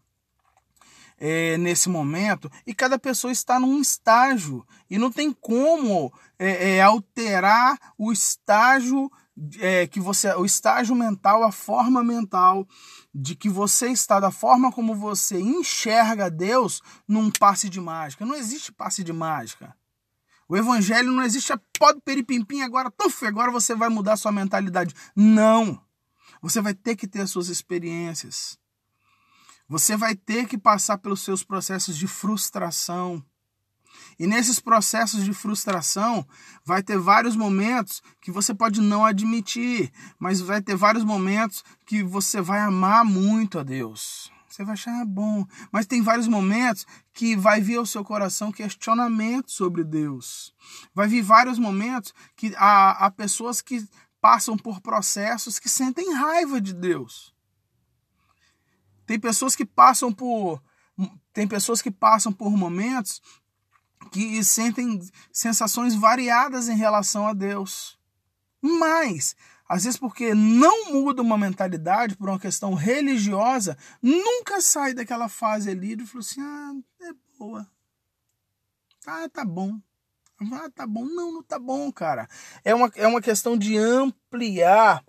é, 1.17 1.57
nesse 1.57 1.89
momento 1.89 2.49
e 2.65 2.73
cada 2.73 2.99
pessoa 2.99 3.31
está 3.31 3.59
num 3.59 3.81
estágio 3.81 4.65
e 4.89 4.97
não 4.97 5.11
tem 5.11 5.31
como 5.31 6.13
é, 6.37 6.75
é, 6.75 6.81
alterar 6.81 7.77
o 7.97 8.11
estágio 8.11 9.11
é, 9.59 9.85
que 9.87 9.99
você, 9.99 10.33
o 10.33 10.45
estágio 10.45 10.95
mental, 10.95 11.43
a 11.43 11.51
forma 11.51 12.03
mental 12.03 12.67
de 13.13 13.35
que 13.35 13.49
você 13.49 13.89
está, 13.89 14.19
da 14.19 14.31
forma 14.31 14.71
como 14.71 14.95
você 14.95 15.39
enxerga 15.39 16.29
Deus 16.29 16.81
num 17.07 17.29
passe 17.29 17.69
de 17.69 17.79
mágica. 17.79 18.25
Não 18.25 18.35
existe 18.35 18.71
passe 18.71 19.03
de 19.03 19.13
mágica. 19.13 19.75
O 20.49 20.55
evangelho 20.55 21.11
não 21.11 21.23
existe, 21.23 21.51
é 21.51 21.59
pode 21.77 21.99
peripimpim, 22.01 22.61
agora, 22.61 22.89
tuf, 22.89 23.25
agora 23.25 23.51
você 23.51 23.75
vai 23.75 23.89
mudar 23.89 24.15
sua 24.15 24.31
mentalidade. 24.31 24.95
Não. 25.15 25.81
Você 26.41 26.61
vai 26.61 26.73
ter 26.73 26.95
que 26.95 27.07
ter 27.07 27.21
as 27.21 27.31
suas 27.31 27.49
experiências. 27.49 28.57
Você 29.67 29.97
vai 29.97 30.15
ter 30.15 30.47
que 30.47 30.57
passar 30.57 30.97
pelos 30.97 31.21
seus 31.21 31.43
processos 31.43 31.97
de 31.97 32.07
frustração. 32.07 33.23
E 34.19 34.25
nesses 34.25 34.59
processos 34.59 35.23
de 35.23 35.33
frustração, 35.33 36.25
vai 36.65 36.81
ter 36.81 36.97
vários 36.97 37.35
momentos 37.35 38.01
que 38.21 38.31
você 38.31 38.53
pode 38.53 38.81
não 38.81 39.05
admitir, 39.05 39.91
mas 40.19 40.41
vai 40.41 40.61
ter 40.61 40.75
vários 40.75 41.03
momentos 41.03 41.63
que 41.85 42.03
você 42.03 42.41
vai 42.41 42.59
amar 42.59 43.05
muito 43.05 43.59
a 43.59 43.63
Deus. 43.63 44.31
Você 44.49 44.63
vai 44.63 44.73
achar 44.73 45.01
ah, 45.01 45.05
bom, 45.05 45.45
mas 45.71 45.85
tem 45.85 46.01
vários 46.01 46.27
momentos 46.27 46.85
que 47.13 47.35
vai 47.35 47.61
vir 47.61 47.77
ao 47.77 47.85
seu 47.85 48.03
coração 48.03 48.51
questionamento 48.51 49.51
sobre 49.51 49.83
Deus. 49.83 50.51
Vai 50.95 51.07
vir 51.07 51.21
vários 51.21 51.59
momentos 51.59 52.11
que 52.35 52.55
há, 52.57 53.05
há 53.05 53.11
pessoas 53.11 53.61
que 53.61 53.87
passam 54.19 54.57
por 54.57 54.81
processos 54.81 55.59
que 55.59 55.69
sentem 55.69 56.11
raiva 56.11 56.59
de 56.59 56.73
Deus. 56.73 57.35
Tem 59.05 59.19
pessoas 59.19 59.55
que 59.55 59.65
passam 59.65 60.11
por 60.11 60.61
tem 61.31 61.47
pessoas 61.47 61.79
que 61.79 61.91
passam 61.91 62.33
por 62.33 62.57
momentos 62.57 63.21
que 64.07 64.43
sentem 64.43 64.99
sensações 65.31 65.95
variadas 65.95 66.67
em 66.67 66.75
relação 66.75 67.27
a 67.27 67.33
Deus. 67.33 67.97
Mas, 68.61 69.35
às 69.67 69.83
vezes 69.83 69.99
porque 69.99 70.33
não 70.33 70.91
muda 70.91 71.21
uma 71.21 71.37
mentalidade 71.37 72.15
por 72.15 72.29
uma 72.29 72.39
questão 72.39 72.73
religiosa, 72.73 73.77
nunca 74.01 74.61
sai 74.61 74.93
daquela 74.93 75.27
fase 75.27 75.69
ali 75.69 75.93
e 75.93 76.05
fala 76.05 76.19
assim: 76.19 76.41
"Ah, 76.41 76.73
é 77.01 77.11
boa. 77.37 77.67
Ah, 79.05 79.29
tá 79.29 79.45
bom. 79.45 79.79
Ah, 80.51 80.69
tá 80.73 80.85
bom. 80.85 81.05
Não, 81.05 81.31
não 81.31 81.43
tá 81.43 81.57
bom, 81.57 81.91
cara. 81.91 82.27
É 82.63 82.75
uma, 82.75 82.91
é 82.95 83.07
uma 83.07 83.21
questão 83.21 83.57
de 83.57 83.77
ampliar 83.77 85.03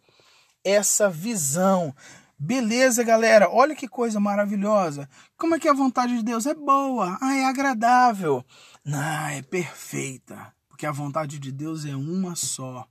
essa 0.64 1.10
visão. 1.10 1.94
Beleza, 2.38 3.02
galera? 3.02 3.50
Olha 3.50 3.74
que 3.74 3.88
coisa 3.88 4.20
maravilhosa. 4.20 5.08
Como 5.36 5.56
é 5.56 5.58
que 5.58 5.68
a 5.68 5.74
vontade 5.74 6.16
de 6.16 6.22
Deus 6.22 6.46
é 6.46 6.54
boa? 6.54 7.18
Ah, 7.20 7.34
é 7.34 7.44
agradável. 7.44 8.44
Não, 8.88 9.28
é 9.28 9.42
perfeita. 9.42 10.54
Porque 10.66 10.86
a 10.86 10.90
vontade 10.90 11.38
de 11.38 11.52
Deus 11.52 11.84
é 11.84 11.94
uma 11.94 12.34
só. 12.34 12.88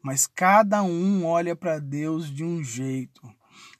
Mas 0.00 0.26
cada 0.26 0.80
um 0.84 1.26
olha 1.26 1.56
para 1.56 1.80
Deus 1.80 2.32
de 2.32 2.44
um 2.44 2.62
jeito. 2.62 3.20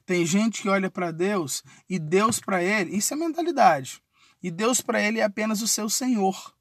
Tem 0.05 0.25
gente 0.25 0.63
que 0.63 0.69
olha 0.69 0.91
para 0.91 1.11
Deus 1.11 1.63
e 1.89 1.97
Deus 1.97 2.41
para 2.41 2.61
ele, 2.61 2.97
isso 2.97 3.13
é 3.13 3.17
mentalidade. 3.17 4.03
E 4.43 4.51
Deus 4.51 4.81
para 4.81 5.01
ele 5.01 5.19
é 5.19 5.23
apenas 5.23 5.61
o 5.61 5.67
seu 5.67 5.89
Senhor. 5.89 6.53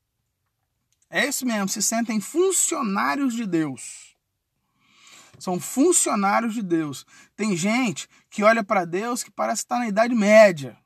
É 1.10 1.26
isso 1.26 1.44
mesmo, 1.44 1.68
se 1.68 1.82
sentem 1.82 2.20
funcionários 2.20 3.34
de 3.34 3.46
Deus 3.46 4.10
são 5.40 5.58
funcionários 5.58 6.54
de 6.54 6.62
Deus. 6.62 7.06
Tem 7.34 7.56
gente 7.56 8.06
que 8.28 8.42
olha 8.42 8.62
para 8.62 8.84
Deus 8.84 9.22
que 9.22 9.30
parece 9.30 9.62
estar 9.62 9.78
na 9.78 9.88
Idade 9.88 10.14
Média, 10.14 10.76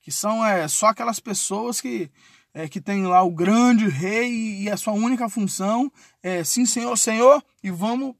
que 0.00 0.10
são 0.10 0.44
é, 0.44 0.66
só 0.66 0.86
aquelas 0.86 1.20
pessoas 1.20 1.80
que, 1.80 2.10
é, 2.54 2.68
que 2.68 2.80
tem 2.80 3.06
lá 3.06 3.22
o 3.22 3.30
grande 3.30 3.88
rei 3.88 4.62
e 4.62 4.70
a 4.70 4.76
sua 4.76 4.92
única 4.92 5.28
função 5.28 5.90
é 6.22 6.44
sim, 6.44 6.66
Senhor, 6.66 6.96
Senhor, 6.96 7.42
e 7.62 7.70
vamos, 7.70 8.14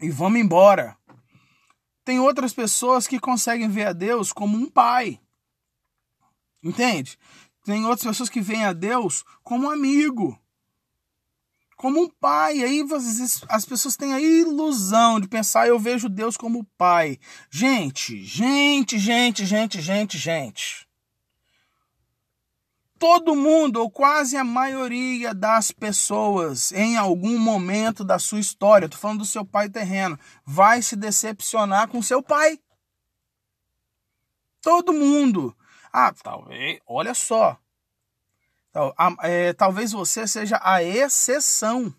e 0.00 0.10
vamos 0.10 0.40
embora. 0.40 0.96
Tem 2.04 2.18
outras 2.18 2.52
pessoas 2.52 3.06
que 3.06 3.20
conseguem 3.20 3.68
ver 3.68 3.88
a 3.88 3.92
Deus 3.92 4.32
como 4.32 4.56
um 4.56 4.70
pai. 4.70 5.20
Entende? 6.62 7.18
Tem 7.64 7.84
outras 7.84 8.04
pessoas 8.06 8.28
que 8.28 8.40
veem 8.40 8.64
a 8.64 8.72
Deus 8.72 9.24
como 9.42 9.66
um 9.66 9.70
amigo 9.70 10.38
como 11.78 12.02
um 12.02 12.10
pai. 12.10 12.62
Aí 12.62 12.84
as 13.48 13.64
pessoas 13.64 13.96
têm 13.96 14.12
a 14.12 14.20
ilusão 14.20 15.18
de 15.18 15.28
pensar, 15.28 15.66
eu 15.66 15.78
vejo 15.78 16.08
Deus 16.10 16.36
como 16.36 16.66
pai. 16.76 17.18
Gente, 17.50 18.22
gente, 18.22 18.98
gente, 18.98 19.46
gente, 19.46 19.80
gente, 19.80 20.18
gente. 20.18 20.87
Todo 22.98 23.36
mundo, 23.36 23.80
ou 23.80 23.90
quase 23.90 24.36
a 24.36 24.42
maioria 24.42 25.32
das 25.32 25.70
pessoas, 25.70 26.72
em 26.72 26.96
algum 26.96 27.38
momento 27.38 28.02
da 28.02 28.18
sua 28.18 28.40
história, 28.40 28.86
estou 28.86 29.00
falando 29.00 29.20
do 29.20 29.26
seu 29.26 29.44
pai 29.44 29.68
terreno, 29.68 30.18
vai 30.44 30.82
se 30.82 30.96
decepcionar 30.96 31.88
com 31.88 32.02
seu 32.02 32.22
pai. 32.22 32.58
Todo 34.60 34.92
mundo. 34.92 35.56
Ah, 35.92 36.12
talvez, 36.12 36.80
olha 36.86 37.14
só, 37.14 37.56
é, 39.22 39.52
talvez 39.52 39.92
você 39.92 40.26
seja 40.26 40.60
a 40.62 40.82
exceção. 40.82 41.94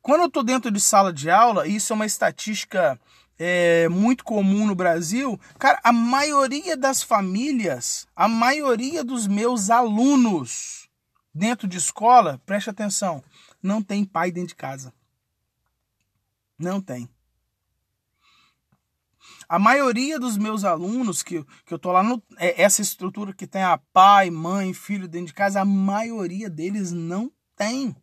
Quando 0.00 0.22
eu 0.22 0.26
estou 0.26 0.42
dentro 0.42 0.70
de 0.70 0.80
sala 0.80 1.12
de 1.12 1.30
aula, 1.30 1.66
isso 1.66 1.92
é 1.92 1.96
uma 1.96 2.06
estatística 2.06 3.00
é, 3.38 3.88
muito 3.88 4.24
comum 4.24 4.66
no 4.66 4.74
Brasil, 4.74 5.38
cara, 5.58 5.80
a 5.82 5.92
maioria 5.92 6.76
das 6.76 7.02
famílias, 7.02 8.06
a 8.14 8.28
maioria 8.28 9.02
dos 9.02 9.26
meus 9.26 9.70
alunos 9.70 10.88
dentro 11.34 11.66
de 11.66 11.78
escola, 11.78 12.40
preste 12.44 12.70
atenção, 12.70 13.22
não 13.62 13.82
tem 13.82 14.04
pai 14.04 14.30
dentro 14.30 14.48
de 14.48 14.56
casa. 14.56 14.92
Não 16.58 16.80
tem. 16.80 17.08
A 19.48 19.58
maioria 19.58 20.18
dos 20.18 20.38
meus 20.38 20.64
alunos, 20.64 21.22
que, 21.22 21.44
que 21.66 21.74
eu 21.74 21.78
tô 21.78 21.92
lá 21.92 22.02
no. 22.02 22.22
É, 22.38 22.62
essa 22.62 22.80
estrutura 22.80 23.32
que 23.32 23.46
tem 23.46 23.62
a 23.62 23.76
pai, 23.76 24.30
mãe, 24.30 24.72
filho 24.72 25.08
dentro 25.08 25.26
de 25.26 25.34
casa, 25.34 25.60
a 25.60 25.64
maioria 25.64 26.48
deles 26.48 26.92
não 26.92 27.30
tem. 27.56 27.94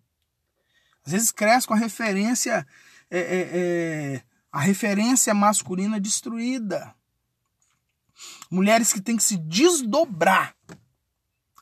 Às 1.05 1.13
vezes 1.13 1.31
cresce 1.31 1.65
com 1.65 1.73
a 1.73 1.77
referência. 1.77 2.67
É, 3.09 3.19
é, 3.19 3.49
é, 3.53 4.21
a 4.51 4.59
referência 4.59 5.33
masculina 5.33 5.99
destruída. 5.99 6.93
Mulheres 8.49 8.91
que 8.91 9.01
têm 9.01 9.17
que 9.17 9.23
se 9.23 9.37
desdobrar. 9.37 10.55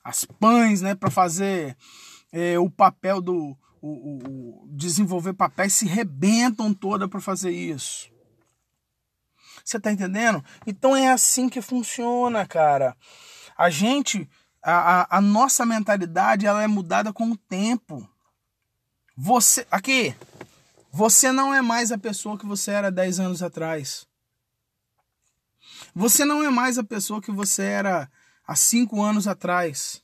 As 0.03 0.23
pães, 0.23 0.81
né, 0.81 0.95
para 0.95 1.11
fazer 1.11 1.75
é, 2.31 2.57
o 2.57 2.69
papel 2.69 3.21
do. 3.21 3.57
O, 3.79 3.89
o, 3.89 4.63
o, 4.63 4.67
desenvolver 4.71 5.33
papéis 5.33 5.73
se 5.73 5.85
rebentam 5.85 6.73
toda 6.73 7.07
para 7.07 7.21
fazer 7.21 7.51
isso. 7.51 8.09
Você 9.63 9.79
tá 9.79 9.91
entendendo? 9.91 10.43
Então 10.65 10.95
é 10.95 11.09
assim 11.11 11.47
que 11.49 11.61
funciona, 11.61 12.45
cara. 12.45 12.95
A 13.57 13.69
gente, 13.69 14.27
a, 14.63 15.01
a, 15.01 15.17
a 15.17 15.21
nossa 15.21 15.65
mentalidade, 15.65 16.45
ela 16.45 16.63
é 16.63 16.67
mudada 16.67 17.11
com 17.11 17.31
o 17.31 17.37
tempo. 17.37 18.07
Você, 19.15 19.67
aqui, 19.69 20.15
você 20.97 21.31
não 21.31 21.53
é 21.53 21.61
mais 21.61 21.91
a 21.91 21.97
pessoa 21.99 22.39
que 22.39 22.45
você 22.47 22.71
era 22.71 22.89
10 22.89 23.19
anos 23.19 23.43
atrás. 23.43 24.07
Você 25.93 26.25
não 26.25 26.43
é 26.43 26.49
mais 26.49 26.79
a 26.79 26.83
pessoa 26.83 27.21
que 27.21 27.31
você 27.31 27.61
era 27.61 28.09
há 28.47 28.55
5 28.55 28.99
anos 29.03 29.27
atrás. 29.27 30.01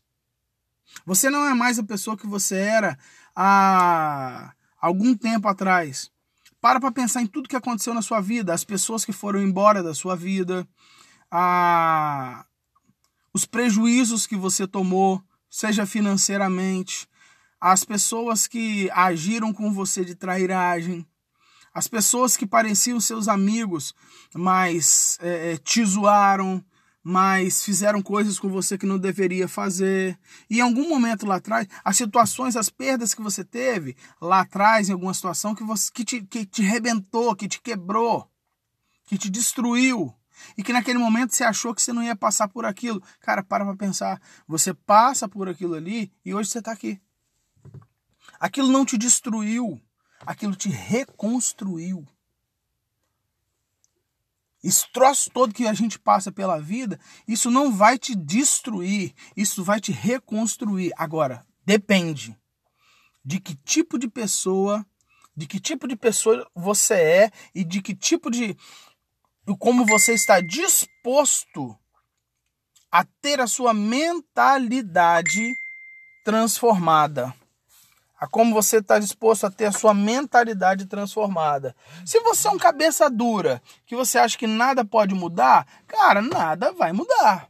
Você 1.03 1.32
não 1.32 1.47
é 1.47 1.56
mais 1.56 1.79
a 1.79 1.84
pessoa 1.84 2.15
que 2.15 2.27
você 2.27 2.58
era 2.58 2.95
há 3.36 4.53
algum 4.79 5.17
tempo 5.17 5.47
atrás. 5.47 6.12
Para 6.62 6.79
para 6.79 6.91
pensar 6.91 7.23
em 7.23 7.27
tudo 7.27 7.49
que 7.49 7.56
aconteceu 7.56 7.95
na 7.95 8.03
sua 8.03 8.21
vida, 8.21 8.53
as 8.53 8.63
pessoas 8.63 9.03
que 9.03 9.12
foram 9.12 9.41
embora 9.41 9.82
da 9.82 9.95
sua 9.95 10.15
vida, 10.15 10.67
a... 11.32 12.45
os 13.34 13.45
prejuízos 13.45 14.27
que 14.27 14.36
você 14.36 14.67
tomou, 14.67 15.19
seja 15.49 15.88
financeiramente, 15.88 17.08
as 17.65 17.86
pessoas 17.86 18.45
que 18.45 18.91
agiram 18.91 19.54
com 19.54 19.71
você 19.71 20.04
de 20.04 20.15
trairagem, 20.15 21.08
as 21.73 21.88
pessoas 21.88 22.36
que 22.36 22.45
pareciam 22.45 22.99
seus 22.99 23.30
amigos, 23.30 23.95
mas 24.36 25.17
é, 25.21 25.56
te 25.56 25.82
zoaram, 25.86 26.62
mas 27.02 27.63
fizeram 27.63 28.02
coisas 28.02 28.38
com 28.38 28.49
você 28.49 28.78
que 28.78 28.86
não 28.86 28.99
deveria 28.99 29.47
fazer. 29.47 30.19
E 30.49 30.58
em 30.58 30.62
algum 30.62 30.89
momento 30.89 31.26
lá 31.26 31.36
atrás, 31.36 31.65
as 31.86 31.95
situações, 31.95 32.58
as 32.58 32.69
perdas 32.69 33.13
que 33.13 33.21
você 33.21 33.45
teve 33.45 33.95
lá 34.19 34.41
atrás, 34.41 34.89
em 34.89 34.91
alguma 34.91 35.13
situação 35.13 35.56
que, 35.56 35.63
você, 35.63 35.89
que, 35.89 36.04
te, 36.04 36.21
que 36.21 36.45
te 36.45 36.62
rebentou, 36.62 37.34
que 37.34 37.47
te 37.47 37.62
quebrou, 37.62 38.30
que 39.06 39.17
te 39.17 39.30
destruiu. 39.30 40.13
E 40.58 40.63
que 40.63 40.73
naquele 40.73 40.99
momento 40.99 41.34
você 41.34 41.45
achou 41.45 41.73
que 41.73 41.82
você 41.82 41.93
não 41.93 42.04
ia 42.04 42.15
passar 42.15 42.49
por 42.49 42.65
aquilo. 42.65 43.02
Cara, 43.21 43.41
para 43.41 43.63
pra 43.63 43.78
pensar. 43.78 44.21
Você 44.45 44.73
passa 44.73 45.30
por 45.30 45.47
aquilo 45.47 45.76
ali 45.76 46.12
e 46.26 46.34
hoje 46.34 46.49
você 46.49 46.60
está 46.60 46.73
aqui. 46.73 46.99
Aquilo 48.43 48.67
não 48.67 48.84
te 48.84 48.97
destruiu, 48.97 49.82
aquilo 50.25 50.53
te 50.53 50.67
reconstruiu. 50.67 52.06
esse 54.62 54.86
troço 54.91 55.32
todo 55.32 55.53
que 55.53 55.65
a 55.65 55.73
gente 55.73 55.97
passa 55.97 56.29
pela 56.29 56.60
vida, 56.60 56.99
isso 57.25 57.49
não 57.49 57.71
vai 57.71 57.97
te 57.97 58.13
destruir, 58.13 59.13
isso 59.34 59.63
vai 59.63 59.79
te 59.79 59.93
reconstruir. 59.93 60.91
Agora, 60.97 61.47
depende 61.65 62.38
de 63.23 63.39
que 63.39 63.56
tipo 63.56 63.97
de 63.97 64.10
pessoa, 64.10 64.86
de 65.34 65.47
que 65.47 65.58
tipo 65.58 65.88
de 65.88 65.95
pessoa 65.95 66.45
você 66.53 66.95
é 66.95 67.32
e 67.56 67.63
de 67.63 67.82
que 67.82 67.95
tipo 67.95 68.29
de 68.29 68.58
como 69.58 69.86
você 69.86 70.15
está 70.15 70.41
disposto 70.41 71.73
a 72.91 73.06
ter 73.06 73.39
a 73.39 73.47
sua 73.47 73.73
mentalidade 73.73 75.49
transformada. 76.25 77.34
A 78.24 78.28
como 78.28 78.54
você 78.54 78.78
está 78.78 79.00
disposto 79.00 79.46
a 79.46 79.52
ter 79.52 79.66
a 79.66 79.72
sua 79.74 79.94
mentalidade 79.94 80.86
transformada. 80.86 81.76
Se 82.06 82.22
você 82.22 82.48
é 82.48 82.52
um 82.52 82.58
cabeça 82.58 83.10
dura, 83.10 83.62
que 83.86 83.98
você 83.98 84.18
acha 84.18 84.38
que 84.38 84.48
nada 84.48 84.86
pode 84.86 85.14
mudar, 85.14 85.68
cara, 85.86 86.22
nada 86.22 86.72
vai 86.72 86.94
mudar. 86.94 87.50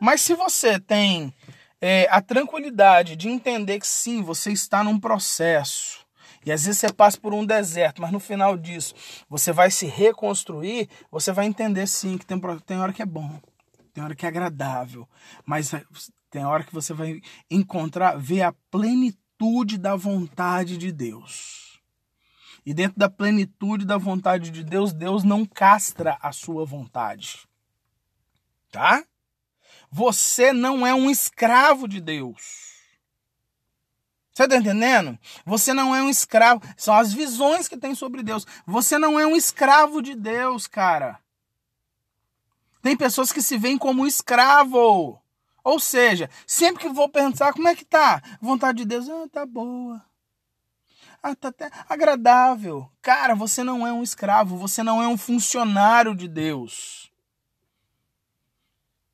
Mas 0.00 0.20
se 0.22 0.34
você 0.34 0.80
tem 0.80 1.32
é, 1.80 2.08
a 2.10 2.20
tranquilidade 2.20 3.14
de 3.14 3.28
entender 3.28 3.78
que 3.78 3.86
sim, 3.86 4.20
você 4.20 4.50
está 4.50 4.82
num 4.82 4.98
processo. 4.98 6.04
E 6.44 6.50
às 6.50 6.64
vezes 6.64 6.80
você 6.80 6.92
passa 6.92 7.16
por 7.16 7.32
um 7.32 7.46
deserto, 7.46 8.02
mas 8.02 8.10
no 8.10 8.18
final 8.18 8.56
disso 8.56 8.96
você 9.28 9.52
vai 9.52 9.70
se 9.70 9.86
reconstruir, 9.86 10.88
você 11.08 11.30
vai 11.30 11.46
entender 11.46 11.86
sim 11.86 12.18
que 12.18 12.26
tem, 12.26 12.40
tem 12.66 12.80
hora 12.80 12.92
que 12.92 13.02
é 13.02 13.06
bom, 13.06 13.40
tem 13.94 14.02
hora 14.02 14.16
que 14.16 14.26
é 14.26 14.28
agradável, 14.28 15.08
mas 15.46 15.72
é, 15.72 15.84
tem 16.30 16.44
hora 16.44 16.64
que 16.64 16.74
você 16.74 16.92
vai 16.92 17.20
encontrar, 17.48 18.16
ver 18.16 18.42
a 18.42 18.52
plenitude 18.72 19.19
da 19.78 19.96
vontade 19.96 20.76
de 20.76 20.92
Deus. 20.92 21.80
E 22.64 22.74
dentro 22.74 22.98
da 22.98 23.08
plenitude 23.08 23.86
da 23.86 23.96
vontade 23.96 24.50
de 24.50 24.62
Deus, 24.62 24.92
Deus 24.92 25.24
não 25.24 25.46
castra 25.46 26.18
a 26.20 26.30
sua 26.30 26.66
vontade. 26.66 27.48
Tá? 28.70 29.02
Você 29.90 30.52
não 30.52 30.86
é 30.86 30.94
um 30.94 31.10
escravo 31.10 31.88
de 31.88 32.00
Deus. 32.00 32.70
Você 34.32 34.44
está 34.44 34.56
entendendo? 34.56 35.18
Você 35.44 35.74
não 35.74 35.94
é 35.94 36.02
um 36.02 36.08
escravo. 36.08 36.62
São 36.76 36.94
as 36.94 37.12
visões 37.12 37.66
que 37.66 37.76
tem 37.76 37.94
sobre 37.94 38.22
Deus. 38.22 38.46
Você 38.66 38.98
não 38.98 39.18
é 39.18 39.26
um 39.26 39.34
escravo 39.34 40.00
de 40.02 40.14
Deus, 40.14 40.66
cara. 40.66 41.18
Tem 42.82 42.96
pessoas 42.96 43.32
que 43.32 43.42
se 43.42 43.58
veem 43.58 43.76
como 43.76 44.06
escravo. 44.06 45.19
Ou 45.62 45.78
seja, 45.78 46.30
sempre 46.46 46.82
que 46.82 46.88
vou 46.88 47.08
pensar 47.08 47.52
como 47.52 47.68
é 47.68 47.74
que 47.74 47.84
tá, 47.84 48.22
vontade 48.40 48.78
de 48.78 48.84
Deus, 48.84 49.08
ah, 49.08 49.28
tá 49.30 49.44
boa. 49.44 50.04
Ah, 51.22 51.34
tá 51.34 51.48
até 51.48 51.70
agradável. 51.88 52.90
Cara, 53.02 53.34
você 53.34 53.62
não 53.62 53.86
é 53.86 53.92
um 53.92 54.02
escravo, 54.02 54.56
você 54.56 54.82
não 54.82 55.02
é 55.02 55.08
um 55.08 55.18
funcionário 55.18 56.14
de 56.14 56.26
Deus. 56.26 57.12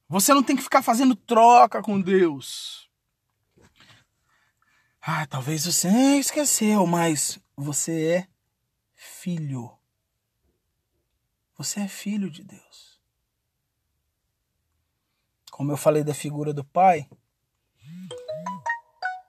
Você 0.09 0.33
não 0.33 0.43
tem 0.43 0.55
que 0.55 0.63
ficar 0.63 0.83
fazendo 0.83 1.17
troca 1.17 1.83
com 1.83 2.01
Deus. 2.01 2.89
Ah, 5.01 5.27
talvez 5.27 5.65
você 5.65 5.89
esqueceu, 6.19 6.87
mas 6.87 7.39
você 7.57 8.07
é 8.07 8.29
filho. 8.95 9.77
Você 11.57 11.81
é 11.81 11.89
filho 11.89 12.31
de 12.31 12.45
Deus. 12.45 12.96
Como 15.57 15.73
eu 15.73 15.77
falei 15.79 16.05
da 16.05 16.13
figura 16.13 16.53
do 16.53 16.63
pai, 16.63 17.09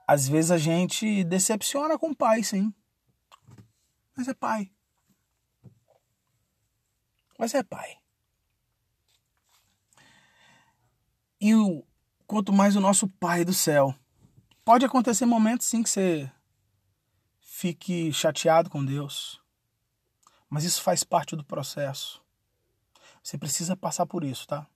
às 0.06 0.28
vezes 0.28 0.52
a 0.52 0.58
gente 0.58 1.24
decepciona 1.24 1.98
com 1.98 2.10
o 2.10 2.16
pai, 2.16 2.44
sim. 2.44 2.74
Mas 4.14 4.28
é 4.28 4.34
pai. 4.34 4.70
Mas 7.40 7.54
é 7.54 7.64
pai. 7.64 8.00
E 11.40 11.56
o, 11.56 11.88
quanto 12.26 12.52
mais 12.52 12.76
o 12.76 12.82
nosso 12.82 13.08
pai 13.08 13.46
do 13.46 13.54
céu. 13.54 13.96
Pode 14.66 14.84
acontecer 14.84 15.26
momentos 15.26 15.66
sim 15.66 15.82
que 15.82 15.90
você 15.90 16.30
fique 17.40 18.12
chateado 18.12 18.70
com 18.70 18.84
Deus. 18.84 19.42
Mas 20.50 20.66
isso 20.66 20.82
faz 20.82 21.06
parte 21.06 21.38
do 21.38 21.46
processo. 21.46 22.22
Você 23.24 23.38
precisa 23.38 23.78
passar 23.78 24.06
por 24.06 24.26
isso, 24.26 24.46
tá? 24.46 24.68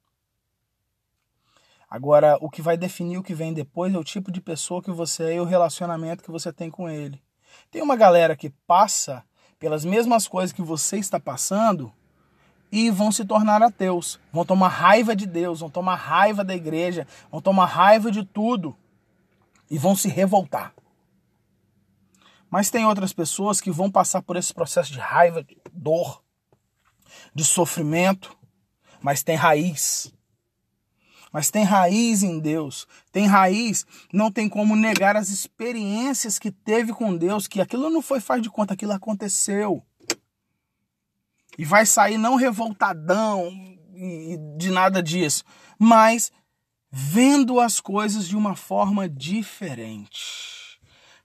Agora, 1.91 2.38
o 2.39 2.49
que 2.49 2.62
vai 2.62 2.77
definir 2.77 3.17
o 3.17 3.23
que 3.23 3.36
vem 3.36 3.54
depois 3.54 3.93
é 3.93 3.97
o 3.97 4.04
tipo 4.04 4.32
de 4.32 4.39
pessoa 4.39 4.82
que 4.82 4.89
você 4.89 5.23
é 5.23 5.36
e 5.36 5.39
o 5.41 5.43
relacionamento 5.43 6.23
que 6.23 6.32
você 6.32 6.54
tem 6.54 6.71
com 6.71 6.89
ele. 6.89 7.21
Tem 7.69 7.82
uma 7.82 7.97
galera 7.97 8.34
que 8.34 8.49
passa 8.65 9.25
pelas 9.60 9.84
mesmas 9.84 10.25
coisas 10.25 10.54
que 10.54 10.62
você 10.62 10.97
está 10.99 11.19
passando 11.19 11.91
e 12.71 12.89
vão 12.89 13.12
se 13.12 13.25
tornar 13.25 13.62
ateus. 13.62 14.17
Vão 14.32 14.45
tomar 14.45 14.69
raiva 14.69 15.13
de 15.13 15.25
Deus, 15.25 15.60
vão 15.60 15.69
tomar 15.69 15.95
raiva 15.95 16.45
da 16.45 16.56
igreja, 16.56 17.06
vão 17.30 17.41
tomar 17.41 17.65
raiva 17.65 18.10
de 18.10 18.23
tudo 18.23 18.73
e 19.69 19.77
vão 19.77 19.93
se 19.93 20.08
revoltar. 20.08 20.73
Mas 22.49 22.71
tem 22.71 22.86
outras 22.86 23.12
pessoas 23.12 23.60
que 23.60 23.69
vão 23.69 23.91
passar 23.91 24.21
por 24.21 24.38
esse 24.38 24.54
processo 24.54 24.93
de 24.93 24.99
raiva, 24.99 25.43
de 25.43 25.58
dor, 25.73 26.23
de 27.36 27.43
sofrimento, 27.43 28.34
mas 29.01 29.23
tem 29.23 29.36
raiz 29.36 30.10
mas 31.31 31.49
tem 31.49 31.63
raiz 31.63 32.23
em 32.23 32.39
Deus. 32.39 32.87
Tem 33.11 33.25
raiz, 33.25 33.85
não 34.11 34.31
tem 34.31 34.49
como 34.49 34.75
negar 34.75 35.15
as 35.15 35.29
experiências 35.29 36.37
que 36.37 36.51
teve 36.51 36.93
com 36.93 37.15
Deus, 37.15 37.47
que 37.47 37.61
aquilo 37.61 37.89
não 37.89 38.01
foi 38.01 38.19
faz 38.19 38.41
de 38.41 38.49
conta, 38.49 38.73
aquilo 38.73 38.91
aconteceu. 38.91 39.83
E 41.57 41.65
vai 41.65 41.85
sair 41.85 42.17
não 42.17 42.35
revoltadão 42.35 43.49
e 43.93 44.37
de 44.57 44.71
nada 44.71 45.01
disso, 45.01 45.43
mas 45.77 46.31
vendo 46.91 47.59
as 47.59 47.79
coisas 47.79 48.27
de 48.27 48.35
uma 48.35 48.55
forma 48.55 49.07
diferente. 49.07 50.61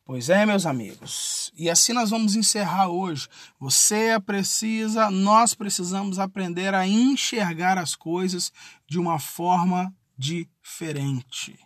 Pois 0.04 0.30
é, 0.30 0.46
meus 0.46 0.66
amigos. 0.66 1.50
E 1.56 1.68
assim 1.68 1.92
nós 1.92 2.10
vamos 2.10 2.36
encerrar 2.36 2.86
hoje. 2.86 3.26
Você 3.58 4.20
precisa, 4.20 5.10
nós 5.10 5.52
precisamos 5.52 6.20
aprender 6.20 6.74
a 6.74 6.86
enxergar 6.86 7.76
as 7.76 7.96
coisas 7.96 8.52
de 8.88 9.00
uma 9.00 9.18
forma 9.18 9.92
diferente. 10.16 11.59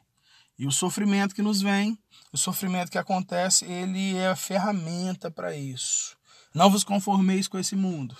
E 0.58 0.66
o 0.66 0.72
sofrimento 0.72 1.34
que 1.34 1.42
nos 1.42 1.62
vem, 1.62 1.98
o 2.32 2.36
sofrimento 2.36 2.90
que 2.90 2.98
acontece, 2.98 3.64
ele 3.64 4.16
é 4.16 4.28
a 4.28 4.36
ferramenta 4.36 5.30
para 5.30 5.56
isso. 5.56 6.16
Não 6.54 6.70
vos 6.70 6.84
conformeis 6.84 7.48
com 7.48 7.58
esse 7.58 7.76
mundo, 7.76 8.16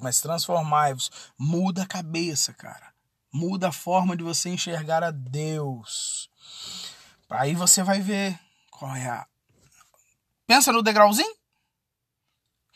mas 0.00 0.20
transformai-vos. 0.20 1.10
Muda 1.38 1.82
a 1.82 1.86
cabeça, 1.86 2.52
cara. 2.52 2.92
Muda 3.32 3.68
a 3.68 3.72
forma 3.72 4.16
de 4.16 4.24
você 4.24 4.48
enxergar 4.48 5.02
a 5.02 5.10
Deus. 5.10 6.28
Aí 7.30 7.54
você 7.54 7.82
vai 7.82 8.00
ver 8.00 8.38
qual 8.70 8.94
é 8.94 9.08
a 9.08 9.26
Pensa 10.46 10.72
no 10.72 10.82
degrauzinho? 10.82 11.34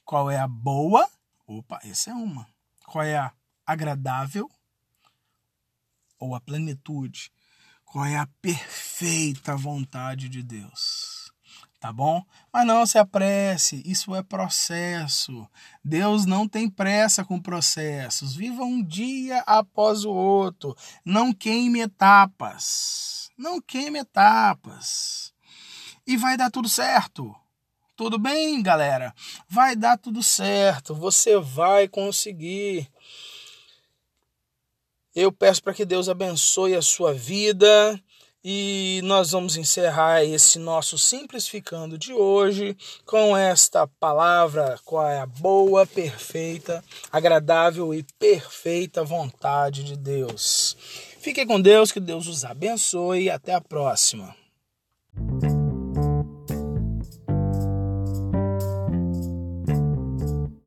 Qual 0.04 0.30
é 0.30 0.38
a 0.38 0.48
boa? 0.48 1.06
Opa, 1.46 1.78
essa 1.84 2.10
é 2.10 2.14
uma. 2.14 2.48
Qual 2.86 3.04
é 3.04 3.18
a 3.18 3.32
agradável? 3.66 4.48
Ou 6.18 6.34
a 6.34 6.40
plenitude? 6.40 7.30
Qual 7.84 8.04
é 8.04 8.16
a 8.16 8.28
perfeita 8.40 9.56
vontade 9.56 10.28
de 10.28 10.42
Deus? 10.42 11.32
Tá 11.78 11.92
bom? 11.92 12.24
Mas 12.52 12.66
não 12.66 12.86
se 12.86 12.98
apresse, 12.98 13.82
isso 13.84 14.14
é 14.14 14.22
processo. 14.22 15.46
Deus 15.84 16.26
não 16.26 16.48
tem 16.48 16.68
pressa 16.68 17.24
com 17.24 17.40
processos. 17.40 18.34
Viva 18.34 18.64
um 18.64 18.82
dia 18.82 19.40
após 19.46 20.04
o 20.04 20.10
outro. 20.10 20.74
Não 21.04 21.32
queime 21.32 21.80
etapas. 21.80 23.30
Não 23.38 23.60
queime 23.60 24.00
etapas. 24.00 25.32
E 26.06 26.16
vai 26.16 26.36
dar 26.36 26.50
tudo 26.50 26.68
certo. 26.68 27.34
Tudo 27.96 28.18
bem, 28.18 28.62
galera? 28.62 29.14
Vai 29.48 29.74
dar 29.74 29.96
tudo 29.96 30.22
certo, 30.22 30.94
você 30.94 31.38
vai 31.38 31.88
conseguir. 31.88 32.90
Eu 35.16 35.32
peço 35.32 35.62
para 35.62 35.72
que 35.72 35.86
Deus 35.86 36.10
abençoe 36.10 36.74
a 36.74 36.82
sua 36.82 37.14
vida 37.14 37.98
e 38.44 39.00
nós 39.02 39.30
vamos 39.30 39.56
encerrar 39.56 40.22
esse 40.22 40.58
nosso 40.58 40.98
simplificando 40.98 41.96
de 41.96 42.12
hoje 42.12 42.76
com 43.06 43.34
esta 43.34 43.86
palavra, 43.98 44.78
qual 44.84 45.08
é 45.08 45.18
a 45.18 45.24
boa, 45.24 45.86
perfeita, 45.86 46.84
agradável 47.10 47.94
e 47.94 48.04
perfeita 48.18 49.02
vontade 49.02 49.82
de 49.84 49.96
Deus. 49.96 50.76
Fique 51.18 51.46
com 51.46 51.58
Deus, 51.58 51.90
que 51.90 51.98
Deus 51.98 52.28
os 52.28 52.44
abençoe 52.44 53.22
e 53.22 53.30
até 53.30 53.54
a 53.54 53.60
próxima. 53.60 54.36